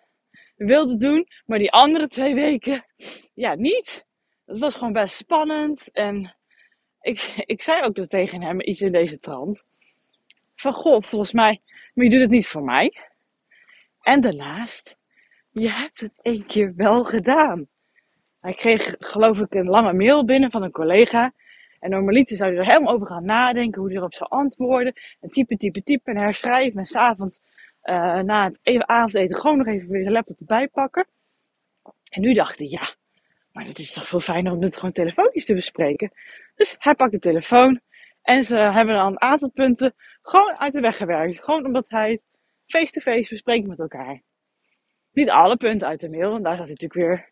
wilde 0.57 0.97
doen. 0.97 1.29
Maar 1.47 1.59
die 1.59 1.73
andere 1.73 2.09
twee 2.09 2.35
weken, 2.35 2.85
ja, 3.35 3.55
niet. 3.55 4.07
Het 4.45 4.59
was 4.59 4.75
gewoon 4.75 4.93
best 4.93 5.17
spannend. 5.17 5.89
En 5.93 6.37
ik, 7.01 7.33
ik 7.37 7.63
zei 7.63 7.83
ook 7.83 8.07
tegen 8.07 8.43
hem 8.43 8.61
iets 8.61 8.81
in 8.81 8.93
deze 8.93 9.19
trant. 9.19 9.61
Van 10.55 10.73
god, 10.73 11.07
volgens 11.07 11.33
mij, 11.33 11.61
maar 11.95 12.05
je 12.05 12.11
doet 12.11 12.21
het 12.21 12.31
niet 12.31 12.47
voor 12.47 12.63
mij. 12.63 12.93
En 14.03 14.21
daarnaast, 14.21 14.97
je 15.51 15.71
hebt 15.71 16.01
het 16.01 16.13
één 16.23 16.47
keer 16.47 16.73
wel 16.77 17.05
gedaan. 17.05 17.69
Hij 18.41 18.55
kreeg, 18.55 18.95
geloof 18.99 19.39
ik, 19.39 19.55
een 19.55 19.69
lange 19.69 19.93
mail 19.93 20.25
binnen 20.25 20.51
van 20.51 20.63
een 20.63 20.71
collega. 20.71 21.33
En 21.87 21.93
normaliter 21.93 22.37
zou 22.37 22.51
hij 22.51 22.59
er 22.59 22.67
helemaal 22.67 22.95
over 22.95 23.07
gaan 23.07 23.25
nadenken, 23.25 23.81
hoe 23.81 23.89
hij 23.89 23.99
erop 23.99 24.15
zou 24.15 24.31
antwoorden. 24.31 24.93
En 25.21 25.29
typen, 25.29 25.57
typen, 25.57 25.85
typen 25.85 26.15
en 26.15 26.23
herschrijven. 26.23 26.79
En 26.79 26.87
s'avonds, 26.87 27.41
uh, 27.83 28.19
na 28.19 28.45
het 28.45 28.59
even 28.63 28.89
avondeten, 28.89 29.37
gewoon 29.37 29.57
nog 29.57 29.67
even 29.67 29.89
weer 29.89 30.05
de 30.05 30.11
laptop 30.11 30.39
erbij 30.39 30.69
pakken. 30.69 31.07
En 32.11 32.21
nu 32.21 32.33
dacht 32.33 32.59
hij, 32.59 32.67
ja, 32.67 32.95
maar 33.53 33.65
het 33.67 33.79
is 33.79 33.93
toch 33.93 34.09
veel 34.09 34.21
fijner 34.21 34.53
om 34.53 34.61
dit 34.61 34.77
gewoon 34.77 34.93
telefonisch 34.93 35.45
te 35.45 35.55
bespreken. 35.55 36.13
Dus 36.55 36.77
hij 36.79 36.95
pakt 36.95 37.13
de 37.13 37.19
telefoon 37.19 37.81
En 38.23 38.45
ze 38.45 38.57
hebben 38.57 38.95
dan 38.95 39.07
een 39.07 39.21
aantal 39.21 39.51
punten 39.51 39.95
gewoon 40.23 40.57
uit 40.59 40.73
de 40.73 40.81
weg 40.81 40.97
gewerkt. 40.97 41.45
Gewoon 41.45 41.65
omdat 41.65 41.91
hij 41.91 42.21
face-to-face 42.67 43.29
bespreekt 43.29 43.67
met 43.67 43.79
elkaar. 43.79 44.23
Niet 45.13 45.31
alle 45.31 45.57
punten 45.57 45.89
uit 45.89 46.01
de 46.01 46.09
mail, 46.09 46.31
want 46.31 46.45
daar 46.45 46.57
zat 46.57 46.67
hij 46.67 46.77
natuurlijk 46.79 47.09
weer 47.09 47.31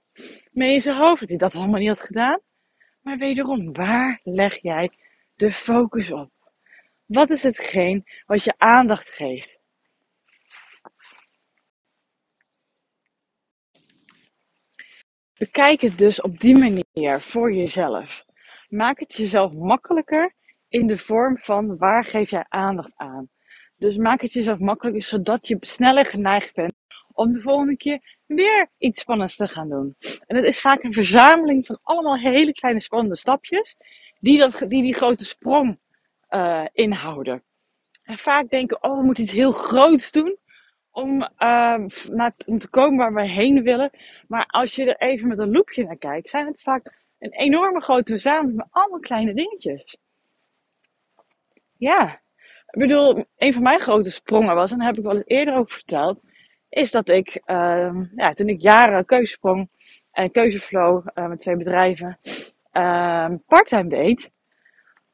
mee 0.50 0.74
in 0.74 0.80
zijn 0.80 0.96
hoofd 0.96 1.20
dat 1.20 1.28
hij 1.28 1.38
dat 1.38 1.54
allemaal 1.54 1.80
niet 1.80 1.88
had 1.88 2.00
gedaan. 2.00 2.40
Maar 3.04 3.16
wederom, 3.16 3.72
waar 3.72 4.20
leg 4.22 4.62
jij 4.62 4.90
de 5.34 5.52
focus 5.52 6.12
op? 6.12 6.30
Wat 7.06 7.30
is 7.30 7.42
hetgeen 7.42 8.04
wat 8.26 8.44
je 8.44 8.54
aandacht 8.58 9.10
geeft? 9.10 9.58
Bekijk 15.38 15.80
het 15.80 15.98
dus 15.98 16.20
op 16.20 16.40
die 16.40 16.58
manier 16.58 17.20
voor 17.20 17.52
jezelf. 17.52 18.24
Maak 18.68 18.98
het 18.98 19.14
jezelf 19.14 19.52
makkelijker 19.52 20.34
in 20.68 20.86
de 20.86 20.98
vorm 20.98 21.38
van 21.38 21.76
waar 21.76 22.04
geef 22.04 22.30
jij 22.30 22.46
aandacht 22.48 22.92
aan. 22.96 23.28
Dus 23.76 23.96
maak 23.96 24.20
het 24.20 24.32
jezelf 24.32 24.58
makkelijker 24.58 25.02
zodat 25.02 25.46
je 25.46 25.56
sneller 25.60 26.06
geneigd 26.06 26.54
bent 26.54 26.74
om 27.12 27.32
de 27.32 27.40
volgende 27.40 27.76
keer 27.76 28.18
weer 28.34 28.68
iets 28.78 29.00
spannends 29.00 29.36
te 29.36 29.46
gaan 29.46 29.68
doen. 29.68 29.96
En 30.26 30.36
het 30.36 30.44
is 30.44 30.60
vaak 30.60 30.82
een 30.82 30.92
verzameling 30.92 31.66
van 31.66 31.78
allemaal 31.82 32.18
hele 32.18 32.52
kleine 32.52 32.80
spannende 32.80 33.16
stapjes 33.16 33.76
die 34.20 34.38
dat, 34.38 34.58
die, 34.58 34.82
die 34.82 34.94
grote 34.94 35.24
sprong 35.24 35.78
uh, 36.30 36.64
inhouden. 36.72 37.42
En 38.02 38.18
vaak 38.18 38.50
denken, 38.50 38.82
oh, 38.82 38.98
we 38.98 39.04
moeten 39.04 39.22
iets 39.22 39.32
heel 39.32 39.52
groots 39.52 40.10
doen 40.10 40.36
om, 40.90 41.22
uh, 41.22 41.84
naar, 42.10 42.32
om 42.46 42.58
te 42.58 42.68
komen 42.68 42.98
waar 42.98 43.14
we 43.14 43.28
heen 43.28 43.62
willen. 43.62 43.90
Maar 44.28 44.46
als 44.46 44.74
je 44.74 44.94
er 44.94 45.08
even 45.08 45.28
met 45.28 45.38
een 45.38 45.50
loepje 45.50 45.84
naar 45.84 45.98
kijkt, 45.98 46.28
zijn 46.28 46.46
het 46.46 46.62
vaak 46.62 47.02
een 47.18 47.32
enorme 47.32 47.80
grote 47.80 48.10
verzameling 48.10 48.56
met 48.56 48.66
allemaal 48.70 49.00
kleine 49.00 49.34
dingetjes. 49.34 49.96
Ja, 51.76 52.20
ik 52.66 52.80
bedoel, 52.80 53.24
een 53.36 53.52
van 53.52 53.62
mijn 53.62 53.80
grote 53.80 54.10
sprongen 54.10 54.54
was, 54.54 54.70
en 54.70 54.78
daar 54.78 54.86
heb 54.86 54.98
ik 54.98 55.04
wel 55.04 55.14
eens 55.14 55.26
eerder 55.26 55.54
over 55.54 55.72
verteld, 55.72 56.20
is 56.74 56.90
dat 56.90 57.08
ik, 57.08 57.42
uh, 57.46 58.00
ja, 58.16 58.32
toen 58.32 58.48
ik 58.48 58.60
jaren 58.60 59.04
keuzesprong 59.04 59.68
en 60.12 60.30
keuzeflow 60.30 61.06
uh, 61.14 61.26
met 61.26 61.38
twee 61.38 61.56
bedrijven 61.56 62.18
uh, 62.72 63.28
parttime 63.46 63.88
deed, 63.88 64.30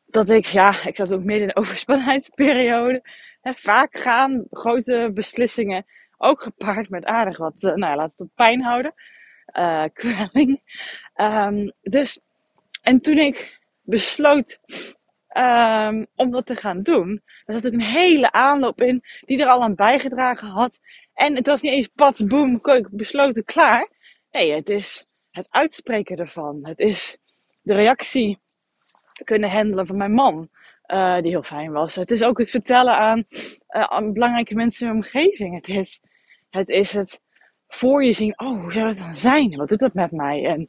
dat 0.07 0.29
ik, 0.29 0.47
ja, 0.47 0.85
ik 0.85 0.97
zat 0.97 1.13
ook 1.13 1.25
midden 1.25 1.41
in 1.41 1.47
de 1.49 1.61
overspannenheidsperiode. 1.61 3.03
Hè, 3.41 3.53
vaak 3.55 3.97
gaan 3.97 4.47
grote 4.51 5.11
beslissingen 5.15 5.87
ook 6.19 6.43
gepaard 6.43 6.91
met 6.91 7.05
aardig 7.05 7.37
wat, 7.37 7.55
uh, 7.57 7.75
nou 7.75 7.93
ja, 7.93 7.97
laat 7.97 8.11
het 8.11 8.21
op 8.21 8.31
pijn 8.35 8.63
houden. 8.63 8.95
Uh, 9.53 9.85
kwelling. 10.01 10.61
Um, 11.17 11.73
dus, 11.83 12.21
en 12.83 13.01
toen 13.01 13.19
ik 13.19 13.61
besloot 13.83 14.61
om 16.17 16.31
dat 16.31 16.47
te 16.47 16.57
gaan 16.57 16.83
doen, 16.83 17.23
daar 17.45 17.57
zat 17.61 17.67
ook 17.67 17.73
een 17.73 17.87
hele 17.87 18.33
aanloop 18.33 18.81
in 18.81 19.03
die 19.21 19.43
er 19.43 19.49
al 19.49 19.63
aan 19.63 19.75
bijgedragen 19.75 20.49
had. 20.49 20.79
En 21.21 21.35
het 21.35 21.47
was 21.47 21.61
niet 21.61 21.73
eens 21.73 21.89
pats, 21.89 22.25
boem, 22.25 22.61
besloten, 22.91 23.45
klaar. 23.45 23.89
Nee, 24.31 24.53
het 24.53 24.69
is 24.69 25.07
het 25.31 25.47
uitspreken 25.51 26.17
ervan. 26.17 26.59
Het 26.67 26.79
is 26.79 27.19
de 27.63 27.75
reactie 27.75 28.39
kunnen 29.25 29.51
handelen 29.51 29.87
van 29.87 29.97
mijn 29.97 30.13
man. 30.13 30.49
Uh, 30.87 31.21
die 31.21 31.31
heel 31.31 31.43
fijn 31.43 31.73
was. 31.73 31.95
Het 31.95 32.11
is 32.11 32.23
ook 32.23 32.39
het 32.39 32.51
vertellen 32.51 32.95
aan, 32.95 33.25
uh, 33.71 33.83
aan 33.83 34.13
belangrijke 34.13 34.55
mensen 34.55 34.87
in 34.87 34.93
mijn 34.93 35.05
omgeving. 35.05 35.55
Het 35.55 35.69
is, 35.69 36.01
het 36.51 36.69
is 36.69 36.93
het 36.93 37.21
voor 37.69 38.05
je 38.05 38.13
zien. 38.13 38.41
Oh, 38.41 38.61
hoe 38.61 38.73
zou 38.73 38.89
dat 38.89 38.99
dan 38.99 39.15
zijn? 39.15 39.57
Wat 39.57 39.69
doet 39.69 39.81
dat 39.81 39.95
met 39.95 40.11
mij? 40.11 40.45
En 40.45 40.69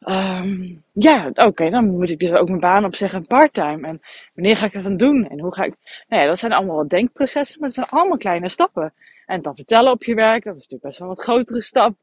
um, 0.00 0.82
ja, 0.92 1.30
oké, 1.34 1.70
dan 1.70 1.90
moet 1.90 2.10
ik 2.10 2.18
dus 2.18 2.30
ook 2.30 2.48
mijn 2.48 2.60
baan 2.60 2.84
opzeggen 2.84 3.26
parttime. 3.26 3.86
En 3.86 4.00
wanneer 4.34 4.56
ga 4.56 4.66
ik 4.66 4.72
dat 4.72 4.82
dan 4.82 4.96
doen? 4.96 5.28
En 5.28 5.40
hoe 5.40 5.54
ga 5.54 5.64
ik... 5.64 5.74
Nou 6.08 6.22
ja, 6.22 6.28
dat 6.28 6.38
zijn 6.38 6.52
allemaal 6.52 6.76
wat 6.76 6.90
denkprocessen, 6.90 7.58
maar 7.58 7.68
het 7.68 7.76
zijn 7.76 7.88
allemaal 7.88 8.18
kleine 8.18 8.48
stappen. 8.48 8.92
En 9.26 9.42
dan 9.42 9.54
vertellen 9.56 9.92
op 9.92 10.04
je 10.04 10.14
werk, 10.14 10.44
dat 10.44 10.54
is 10.54 10.60
natuurlijk 10.60 10.82
best 10.82 10.98
wel 10.98 11.08
een 11.08 11.14
wat 11.14 11.24
grotere 11.24 11.62
stap. 11.62 11.96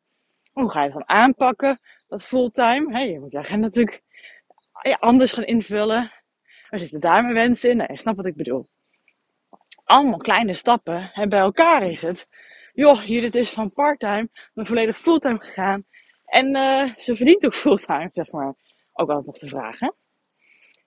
Hoe 0.51 0.72
ga 0.72 0.80
je 0.80 0.86
het 0.86 0.94
dan 0.94 1.10
aanpakken, 1.10 1.80
dat 2.08 2.24
fulltime? 2.24 2.92
Hey, 2.92 3.10
je 3.10 3.20
moet 3.20 3.32
je 3.32 3.38
agenda 3.38 3.65
natuurlijk 3.65 4.03
anders 5.00 5.32
gaan 5.32 5.44
invullen. 5.44 6.12
Er 6.70 6.80
zitten 6.80 7.00
daar 7.00 7.22
mijn 7.22 7.34
wensen 7.34 7.70
in. 7.70 7.77
Nee, 7.77 7.88
je 7.89 7.98
snapt 7.98 8.18
wat 8.18 8.25
ik 8.25 8.36
bedoel. 8.36 8.68
Allemaal 9.84 10.18
kleine 10.18 10.53
stappen. 10.53 11.12
En 11.13 11.30
bij 11.30 11.39
elkaar 11.39 11.84
is 11.84 12.01
het. 12.01 12.27
Joh, 12.74 13.00
hier 13.00 13.22
dit 13.22 13.36
is 13.36 13.50
van 13.50 13.74
parttime 13.74 14.30
naar 14.53 14.65
volledig 14.65 14.98
fulltime 14.98 15.39
gegaan. 15.39 15.86
En 16.25 16.56
uh, 16.56 16.96
ze 16.96 17.15
verdient 17.15 17.46
ook 17.46 17.53
fulltime, 17.53 18.10
zeg 18.12 18.32
maar. 18.32 18.53
Ook 18.94 19.10
altijd 19.10 19.25
nog 19.25 19.38
te 19.38 19.48
vragen. 19.48 19.96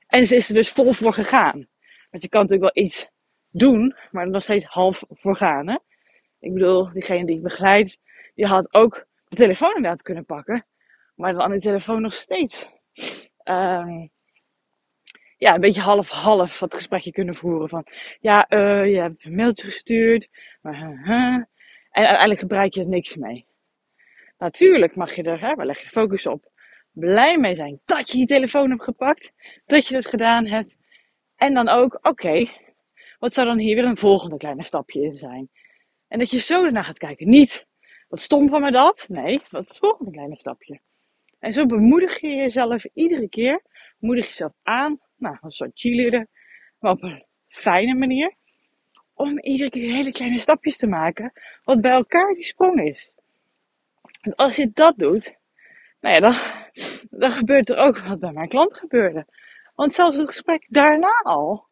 En 0.06 0.26
ze 0.26 0.36
is 0.36 0.48
er 0.48 0.54
dus 0.54 0.70
vol 0.70 0.92
voor 0.92 1.12
gegaan. 1.12 1.68
Want 2.10 2.22
je 2.22 2.28
kan 2.28 2.40
natuurlijk 2.40 2.74
wel 2.74 2.84
iets 2.84 3.08
doen, 3.50 3.96
maar 4.10 4.24
er 4.24 4.30
nog 4.30 4.42
steeds 4.42 4.64
half 4.64 5.04
voor 5.08 5.36
gaan. 5.36 5.68
Hè? 5.68 5.76
Ik 6.46 6.52
bedoel, 6.52 6.92
diegene 6.92 7.26
die 7.26 7.36
ik 7.36 7.42
begeleid, 7.42 7.98
die 8.34 8.46
had 8.46 8.74
ook 8.74 9.06
de 9.28 9.36
telefoon 9.36 9.76
inderdaad 9.76 10.02
kunnen 10.02 10.24
pakken. 10.24 10.66
Maar 11.14 11.32
dan 11.32 11.50
die 11.50 11.60
telefoon 11.60 12.02
nog 12.02 12.14
steeds 12.14 12.68
um, 13.44 14.10
ja, 15.36 15.54
een 15.54 15.60
beetje 15.60 15.80
half-half 15.80 16.58
wat 16.58 16.74
gesprekje 16.74 17.12
kunnen 17.12 17.34
voeren. 17.34 17.68
Van 17.68 17.86
ja, 18.20 18.46
uh, 18.48 18.86
je 18.92 19.00
hebt 19.00 19.24
een 19.24 19.34
mailtje 19.34 19.64
gestuurd, 19.64 20.28
maar 20.60 20.74
en 20.74 22.04
uiteindelijk 22.04 22.40
gebruik 22.40 22.74
je 22.74 22.80
er 22.80 22.88
niks 22.88 23.16
mee. 23.16 23.46
Natuurlijk 24.38 24.96
mag 24.96 25.14
je 25.14 25.22
er, 25.22 25.40
hè, 25.40 25.54
waar 25.54 25.66
leg 25.66 25.82
je 25.82 25.88
focus 25.88 26.26
op, 26.26 26.50
blij 26.90 27.38
mee 27.38 27.54
zijn 27.54 27.80
dat 27.84 28.10
je 28.10 28.18
je 28.18 28.26
telefoon 28.26 28.70
hebt 28.70 28.82
gepakt, 28.82 29.32
dat 29.64 29.86
je 29.86 29.94
het 29.94 30.06
gedaan 30.06 30.46
hebt. 30.46 30.76
En 31.36 31.54
dan 31.54 31.68
ook, 31.68 31.98
oké, 32.02 32.46
wat 33.18 33.34
zou 33.34 33.46
dan 33.46 33.58
hier 33.58 33.74
weer 33.74 33.84
een 33.84 33.96
volgende 33.96 34.36
kleine 34.36 34.64
stapje 34.64 35.02
in 35.02 35.18
zijn? 35.18 35.50
En 36.08 36.18
dat 36.18 36.30
je 36.30 36.38
zo 36.38 36.64
ernaar 36.64 36.84
gaat 36.84 36.98
kijken. 36.98 37.28
Niet, 37.28 37.66
wat 38.08 38.20
stom 38.20 38.48
van 38.48 38.60
me 38.60 38.70
dat? 38.70 39.06
Nee, 39.08 39.40
wat 39.50 39.62
is 39.62 39.68
het 39.68 39.78
volgende 39.78 40.10
kleine 40.10 40.38
stapje? 40.38 40.80
En 41.38 41.52
zo 41.52 41.66
bemoedig 41.66 42.20
je 42.20 42.28
jezelf 42.28 42.84
iedere 42.84 43.28
keer. 43.28 43.62
Moedig 43.98 44.26
jezelf 44.26 44.52
aan. 44.62 45.00
Nou, 45.16 45.36
een 45.40 45.50
soort 45.50 45.70
cheerleader. 45.74 46.26
Maar 46.78 46.92
op 46.92 47.02
een 47.02 47.24
fijne 47.48 47.94
manier. 47.94 48.34
Om 49.14 49.40
iedere 49.40 49.70
keer 49.70 49.94
hele 49.94 50.12
kleine 50.12 50.38
stapjes 50.38 50.76
te 50.76 50.86
maken. 50.86 51.32
Wat 51.64 51.80
bij 51.80 51.92
elkaar 51.92 52.34
die 52.34 52.44
sprong 52.44 52.80
is. 52.80 53.14
En 54.20 54.34
als 54.34 54.56
je 54.56 54.70
dat 54.72 54.98
doet. 54.98 55.36
Nou 56.00 56.14
ja, 56.14 56.20
dan, 56.20 56.34
dan 57.20 57.30
gebeurt 57.30 57.70
er 57.70 57.76
ook 57.76 57.98
wat 57.98 58.20
bij 58.20 58.32
mijn 58.32 58.48
klant 58.48 58.76
gebeurde. 58.76 59.26
Want 59.74 59.92
zelfs 59.92 60.16
het 60.16 60.26
gesprek 60.26 60.66
daarna 60.68 61.20
al. 61.22 61.66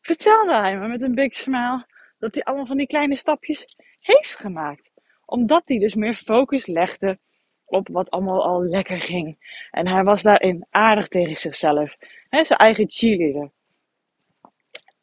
Vertelde 0.00 0.54
hij 0.54 0.78
me 0.78 0.88
met 0.88 1.02
een 1.02 1.14
big 1.14 1.36
smile. 1.36 1.86
Dat 2.24 2.34
hij 2.34 2.44
allemaal 2.44 2.66
van 2.66 2.76
die 2.76 2.86
kleine 2.86 3.16
stapjes 3.16 3.76
heeft 4.00 4.36
gemaakt. 4.36 4.90
Omdat 5.24 5.62
hij 5.64 5.78
dus 5.78 5.94
meer 5.94 6.14
focus 6.14 6.66
legde 6.66 7.18
op 7.64 7.88
wat 7.88 8.10
allemaal 8.10 8.44
al 8.44 8.62
lekker 8.62 9.00
ging. 9.00 9.36
En 9.70 9.88
hij 9.88 10.04
was 10.04 10.22
daarin 10.22 10.66
aardig 10.70 11.08
tegen 11.08 11.36
zichzelf. 11.36 11.96
Zijn 12.30 12.46
eigen 12.46 12.90
cheerleader. 12.90 13.50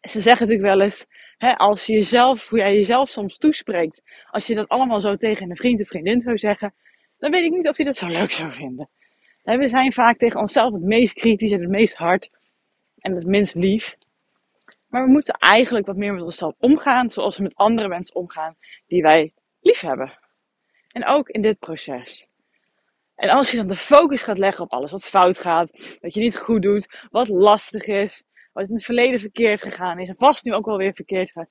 Ze 0.01 0.21
zeggen 0.21 0.47
natuurlijk 0.47 0.75
wel 0.75 0.81
eens, 0.81 1.05
als 1.57 1.85
je 1.85 1.93
jezelf, 1.93 2.47
hoe 2.47 2.59
jij 2.59 2.73
jezelf 2.73 3.09
soms 3.09 3.37
toespreekt, 3.37 4.01
als 4.29 4.47
je 4.47 4.55
dat 4.55 4.67
allemaal 4.69 5.01
zo 5.01 5.15
tegen 5.15 5.49
een 5.49 5.55
vriend 5.55 5.81
of 5.81 5.87
vriendin 5.87 6.21
zou 6.21 6.37
zeggen, 6.37 6.73
dan 7.17 7.31
weet 7.31 7.43
ik 7.43 7.51
niet 7.51 7.67
of 7.67 7.77
hij 7.77 7.85
dat 7.85 7.97
zo 7.97 8.07
leuk 8.07 8.31
zou 8.31 8.51
vinden. 8.51 8.89
we 9.43 9.67
zijn 9.67 9.93
vaak 9.93 10.17
tegen 10.17 10.39
onszelf 10.39 10.73
het 10.73 10.83
meest 10.83 11.13
kritisch 11.13 11.51
en 11.51 11.61
het 11.61 11.69
meest 11.69 11.95
hard 11.95 12.29
en 12.97 13.15
het 13.15 13.25
minst 13.25 13.55
lief. 13.55 13.95
Maar 14.91 15.03
we 15.03 15.09
moeten 15.09 15.33
eigenlijk 15.33 15.85
wat 15.85 15.95
meer 15.95 16.13
met 16.13 16.23
onszelf 16.23 16.55
omgaan, 16.57 17.09
zoals 17.09 17.37
we 17.37 17.43
met 17.43 17.55
andere 17.55 17.87
mensen 17.87 18.15
omgaan 18.15 18.55
die 18.87 19.01
wij 19.01 19.33
lief 19.61 19.79
hebben. 19.79 20.19
En 20.91 21.05
ook 21.05 21.29
in 21.29 21.41
dit 21.41 21.59
proces. 21.59 22.27
En 23.15 23.29
als 23.29 23.51
je 23.51 23.57
dan 23.57 23.67
de 23.67 23.77
focus 23.77 24.23
gaat 24.23 24.37
leggen 24.37 24.63
op 24.63 24.71
alles 24.71 24.91
wat 24.91 25.03
fout 25.03 25.37
gaat, 25.37 25.97
wat 26.01 26.13
je 26.13 26.19
niet 26.19 26.37
goed 26.37 26.61
doet, 26.61 27.07
wat 27.09 27.27
lastig 27.27 27.85
is, 27.85 28.23
wat 28.53 28.67
in 28.67 28.73
het 28.73 28.83
verleden 28.83 29.19
verkeerd 29.19 29.61
gegaan 29.61 29.99
is 29.99 30.07
en 30.07 30.15
vast 30.15 30.45
nu 30.45 30.53
ook 30.53 30.65
wel 30.65 30.77
weer 30.77 30.93
verkeerd 30.93 31.31
gaat, 31.31 31.49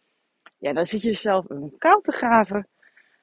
ja, 0.59 0.73
dan 0.73 0.87
zit 0.87 1.03
je 1.03 1.09
jezelf 1.09 1.51
een 1.51 1.75
koud 1.79 2.05
te 2.05 2.65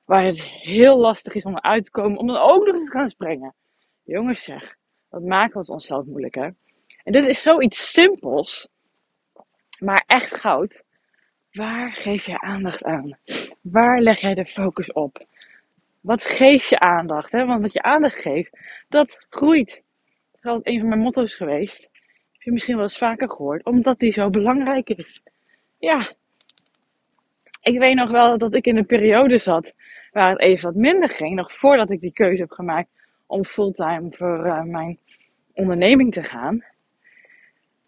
waar 0.06 0.24
het 0.24 0.42
heel 0.44 0.98
lastig 0.98 1.34
is 1.34 1.44
om 1.44 1.56
eruit 1.56 1.84
te 1.84 1.92
komen, 1.92 2.18
om 2.18 2.28
dan 2.28 2.38
ook 2.38 2.66
nog 2.66 2.76
eens 2.76 2.86
te 2.86 2.92
gaan 2.92 3.10
springen. 3.10 3.56
Jongens 4.04 4.44
zeg, 4.44 4.76
dat 5.10 5.22
maken 5.22 5.54
we 5.54 5.60
het 5.60 5.70
onszelf 5.70 6.06
moeilijk 6.06 6.36
hè. 6.36 6.50
En 7.04 7.12
dit 7.12 7.26
is 7.26 7.42
zoiets 7.42 7.92
simpels, 7.92 8.68
maar 9.80 10.04
echt 10.08 10.36
goud. 10.36 10.84
Waar 11.52 11.92
geef 11.92 12.26
je 12.26 12.40
aandacht 12.40 12.84
aan? 12.84 13.18
Waar 13.62 14.02
leg 14.02 14.20
jij 14.20 14.34
de 14.34 14.46
focus 14.46 14.92
op? 14.92 15.26
Wat 16.02 16.26
geef 16.26 16.70
je 16.70 16.80
aandacht? 16.80 17.32
Hè? 17.32 17.46
Want 17.46 17.62
wat 17.62 17.74
je 17.74 17.82
aandacht 17.82 18.22
geeft, 18.22 18.58
dat 18.90 19.26
groeit. 19.30 19.70
Dat 20.32 20.42
is 20.42 20.50
altijd 20.50 20.68
een 20.68 20.80
van 20.80 20.90
mijn 20.90 21.02
motto's 21.02 21.36
geweest. 21.36 21.82
Heb 22.32 22.42
je 22.42 22.52
misschien 22.52 22.76
wel 22.76 22.84
eens 22.84 22.98
vaker 22.98 23.30
gehoord. 23.30 23.66
Omdat 23.66 24.00
die 24.00 24.12
zo 24.12 24.30
belangrijk 24.30 24.90
is. 24.90 25.24
Ja. 25.78 26.14
Ik 27.62 27.80
weet 27.80 27.96
nog 27.96 28.12
wel 28.12 28.38
dat 28.38 28.56
ik 28.56 28.66
in 28.66 28.78
een 28.78 28.86
periode 28.86 29.38
zat 29.38 29.74
waar 30.12 30.30
het 30.30 30.40
even 30.40 30.66
wat 30.66 30.82
minder 30.82 31.10
ging. 31.10 31.36
Nog 31.36 31.54
voordat 31.54 31.90
ik 31.90 32.02
die 32.02 32.14
keuze 32.14 32.42
heb 32.42 32.52
gemaakt 32.52 32.90
om 33.26 33.46
fulltime 33.46 34.08
voor 34.12 34.46
uh, 34.46 34.64
mijn 34.64 35.00
onderneming 35.54 36.14
te 36.14 36.24
gaan. 36.24 36.64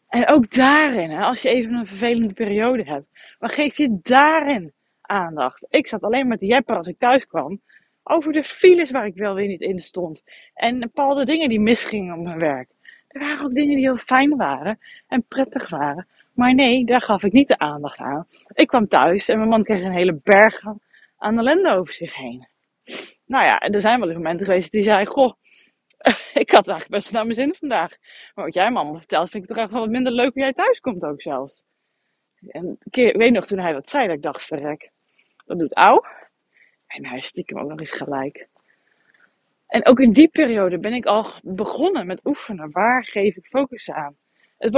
En 0.10 0.28
ook 0.28 0.54
daarin, 0.54 1.10
hè, 1.10 1.22
als 1.22 1.42
je 1.42 1.50
even 1.50 1.74
een 1.74 1.88
vervelende 1.88 2.34
periode 2.34 2.84
hebt, 2.84 3.36
waar 3.40 3.50
geef 3.50 3.78
je 3.78 4.00
daarin 4.02 4.74
aandacht? 5.02 5.66
Ik 5.70 5.88
zat 5.88 6.02
alleen 6.02 6.28
met 6.28 6.40
de 6.40 6.46
jepper 6.46 6.78
als 6.78 6.88
ik 6.88 6.98
thuis 6.98 7.28
kwam 7.28 7.62
over 8.04 8.32
de 8.32 8.44
files 8.44 8.92
waar 8.92 9.06
ik 9.06 9.16
wel 9.16 9.34
weer 9.34 9.48
niet 9.48 9.62
in 9.62 9.80
stond. 9.80 10.24
En 10.54 10.80
bepaalde 10.80 11.26
dingen 11.26 11.50
die 11.50 11.60
misgingen 11.60 12.18
op 12.18 12.24
mijn 12.24 12.40
werk. 12.40 12.70
Er 13.08 13.20
waren 13.20 13.46
ook 13.46 13.54
dingen 13.54 13.76
die 13.76 13.86
heel 13.86 13.98
fijn 13.98 14.36
waren 14.36 14.80
en 15.08 15.26
prettig 15.28 15.70
waren. 15.70 16.08
Maar 16.34 16.54
nee, 16.54 16.86
daar 16.86 17.02
gaf 17.02 17.24
ik 17.24 17.32
niet 17.32 17.48
de 17.48 17.58
aandacht 17.58 18.00
aan. 18.00 18.28
Ik 18.54 18.68
kwam 18.68 18.88
thuis 18.88 19.28
en 19.28 19.38
mijn 19.38 19.50
man 19.50 19.64
kreeg 19.64 19.82
een 19.82 19.92
hele 19.92 20.20
berg 20.24 20.64
aan 21.18 21.38
ellende 21.38 21.70
over 21.70 21.94
zich 21.94 22.16
heen. 22.16 22.48
Nou 23.26 23.46
ja, 23.46 23.58
en 23.60 23.74
er 23.74 23.82
zijn 23.82 24.00
wel 24.00 24.08
eens 24.08 24.18
momenten 24.18 24.46
geweest 24.46 24.72
die 24.72 24.84
zei: 24.84 25.06
Goh, 25.06 25.34
ik 26.44 26.52
had 26.52 26.68
eigenlijk 26.68 26.90
best 26.90 27.12
naar 27.12 27.24
mijn 27.24 27.36
zin 27.36 27.56
vandaag. 27.60 27.98
Maar 28.36 28.46
wat 28.46 28.54
jij 28.54 28.72
mama 28.72 28.98
vertelt, 28.98 29.30
vind 29.30 29.50
ik 29.50 29.56
toch 29.56 29.70
wel 29.70 29.80
wat 29.80 29.90
minder 29.90 30.12
leuk 30.12 30.34
hoe 30.34 30.44
jij 30.44 30.54
thuis 30.54 30.80
komt 30.80 31.06
ook 31.06 31.22
zelfs. 31.22 31.64
En 32.48 32.78
ik 32.90 33.16
weet 33.16 33.32
nog 33.32 33.46
toen 33.46 33.60
hij 33.60 33.74
dat 33.74 33.90
zei, 33.90 34.08
dat 34.08 34.16
ik 34.16 34.22
dacht: 34.22 34.46
Verrek, 34.46 34.92
dat 35.46 35.60
doet 35.60 35.74
ouw. 35.74 36.04
En 36.88 37.06
hij 37.06 37.20
stiekem 37.20 37.60
ook 37.60 37.70
nog 37.70 37.80
eens 37.80 37.92
gelijk. 37.92 38.48
En 39.68 39.88
ook 39.88 40.00
in 40.00 40.12
die 40.12 40.28
periode 40.28 40.80
ben 40.80 40.94
ik 40.94 41.06
al 41.06 41.34
begonnen 41.42 42.06
met 42.06 42.26
oefenen. 42.26 42.72
Waar 42.72 43.06
geef 43.06 43.36
ik 43.36 43.46
focus 43.46 43.90
aan? 43.90 44.18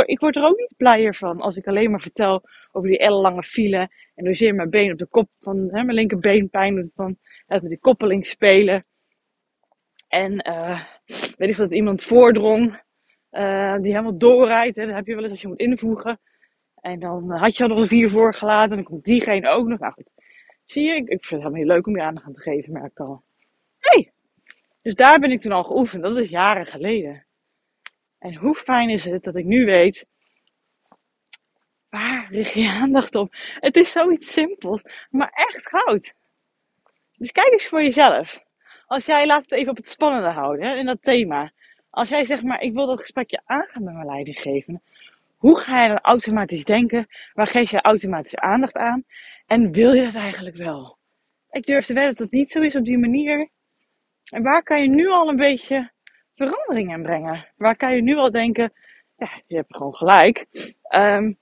Ik 0.06 0.20
word 0.20 0.36
er 0.36 0.44
ook 0.44 0.58
niet 0.58 0.74
blijer 0.78 1.16
van 1.16 1.42
als 1.42 1.56
ik 1.56 1.68
alleen 1.68 1.92
maar 1.92 2.02
vertel 2.02 2.44
over 2.72 2.90
die 2.90 3.00
ellenlange 3.00 3.44
file. 3.44 3.90
En 4.16 4.26
hoe 4.26 4.34
zeer 4.34 4.56
mijn 4.56 4.70
been 4.70 4.92
op 4.92 4.98
de 4.98 5.08
kop 5.08 5.30
van 5.40 5.58
hè, 5.58 5.84
mijn 5.84 5.94
linkerbeen 5.94 6.50
pijn 6.50 6.76
doet 6.76 6.92
van 6.96 7.18
het 7.46 7.62
met 7.62 7.72
die 7.72 7.80
koppeling 7.80 8.28
spelen. 8.28 8.84
En 10.12 10.48
uh, 10.50 10.84
weet 11.38 11.50
ik 11.50 11.56
dat 11.56 11.72
iemand 11.72 12.04
voordrong 12.04 12.82
uh, 13.32 13.76
die 13.76 13.92
helemaal 13.92 14.18
doorrijdt. 14.18 14.76
Dat 14.76 14.90
heb 14.90 15.08
je 15.08 15.14
wel 15.14 15.24
eens 15.24 15.32
als 15.32 15.42
je 15.42 15.48
moet 15.48 15.60
invoegen. 15.60 16.20
En 16.82 17.00
dan 17.00 17.32
had 17.32 17.58
je 17.58 17.64
al 17.64 17.70
nog 17.70 17.78
een 17.78 17.88
vier 17.88 18.10
voorgelaten. 18.10 18.70
En 18.70 18.76
dan 18.76 18.86
komt 18.86 19.04
diegene 19.04 19.50
ook 19.50 19.68
nog. 19.68 19.80
Nou 19.80 19.94
goed. 19.94 20.10
Zie 20.64 20.84
je, 20.84 20.96
ik, 20.96 21.06
vind 21.06 21.22
het 21.22 21.30
helemaal 21.30 21.60
heel 21.60 21.66
leuk 21.66 21.88
om 21.88 21.96
je 21.96 22.02
aandacht 22.02 22.26
aan 22.26 22.34
te 22.34 22.42
geven, 22.42 22.74
merk 22.74 22.92
ik 22.92 23.00
al. 23.00 23.20
Hey! 23.80 24.12
Dus 24.82 24.96
daar 24.96 25.20
ben 25.20 25.32
ik 25.32 25.42
toen 25.42 25.52
al 25.52 25.64
geoefend. 25.64 26.04
Dat 26.04 26.18
is 26.18 26.30
jaren 26.30 26.66
geleden. 26.66 27.26
En 28.20 28.36
hoe 28.36 28.56
fijn 28.56 28.90
is 28.90 29.06
het 29.06 29.24
dat 29.24 29.36
ik 29.36 29.46
nu 29.46 29.66
weet, 29.66 30.06
waar 31.90 32.28
richt 32.32 32.54
je 32.54 32.70
aandacht 32.70 33.16
op? 33.16 33.36
Het 33.60 33.76
is 33.76 33.92
zoiets 33.92 34.32
simpels, 34.32 34.82
maar 35.10 35.32
echt 35.34 35.68
goud. 35.68 36.14
Dus 37.18 37.32
kijk 37.32 37.52
eens 37.52 37.68
voor 37.68 37.84
jezelf. 37.84 38.50
Als 38.92 39.06
jij, 39.06 39.26
laat 39.26 39.42
het 39.42 39.52
even 39.52 39.70
op 39.70 39.78
het 39.78 39.88
spannende 39.88 40.30
houden, 40.30 40.68
hè, 40.68 40.76
in 40.76 40.86
dat 40.86 41.02
thema. 41.02 41.52
Als 41.90 42.10
jij 42.10 42.26
zegt, 42.26 42.44
maar 42.44 42.62
ik 42.62 42.74
wil 42.74 42.86
dat 42.86 43.00
gesprekje 43.00 43.42
aangaan 43.46 43.84
met 43.84 43.94
mijn 43.94 44.06
leidinggevende. 44.06 44.82
Hoe 45.38 45.60
ga 45.60 45.82
je 45.82 45.88
dan 45.88 46.00
automatisch 46.00 46.66
denken? 46.66 47.08
Waar 47.34 47.48
geef 47.48 47.72
je 47.72 47.82
automatisch 47.82 48.36
aandacht 48.36 48.76
aan? 48.76 49.04
En 49.48 49.72
wil 49.72 49.94
je 49.94 50.04
dat 50.04 50.16
eigenlijk 50.16 50.56
wel? 50.56 50.98
Ik 51.52 51.66
durf 51.66 51.86
te 51.86 51.94
wedden 51.94 52.12
dat 52.12 52.24
het 52.24 52.32
niet 52.32 52.52
zo 52.52 52.62
is 52.62 52.76
op 52.76 52.86
die 52.86 52.98
manier. 52.98 53.50
En 54.32 54.44
waar 54.44 54.64
kan 54.64 54.82
je 54.82 54.90
nu 54.90 55.10
al 55.10 55.30
een 55.30 55.36
beetje 55.36 55.92
verandering 56.36 56.94
in 56.94 57.04
brengen? 57.04 57.48
Waar 57.56 57.76
kan 57.76 57.96
je 57.96 58.02
nu 58.02 58.16
al 58.16 58.32
denken, 58.32 58.74
ja, 59.18 59.42
je 59.48 59.56
hebt 59.56 59.76
gewoon 59.76 59.96
gelijk. 59.96 60.46
Um, 60.96 61.38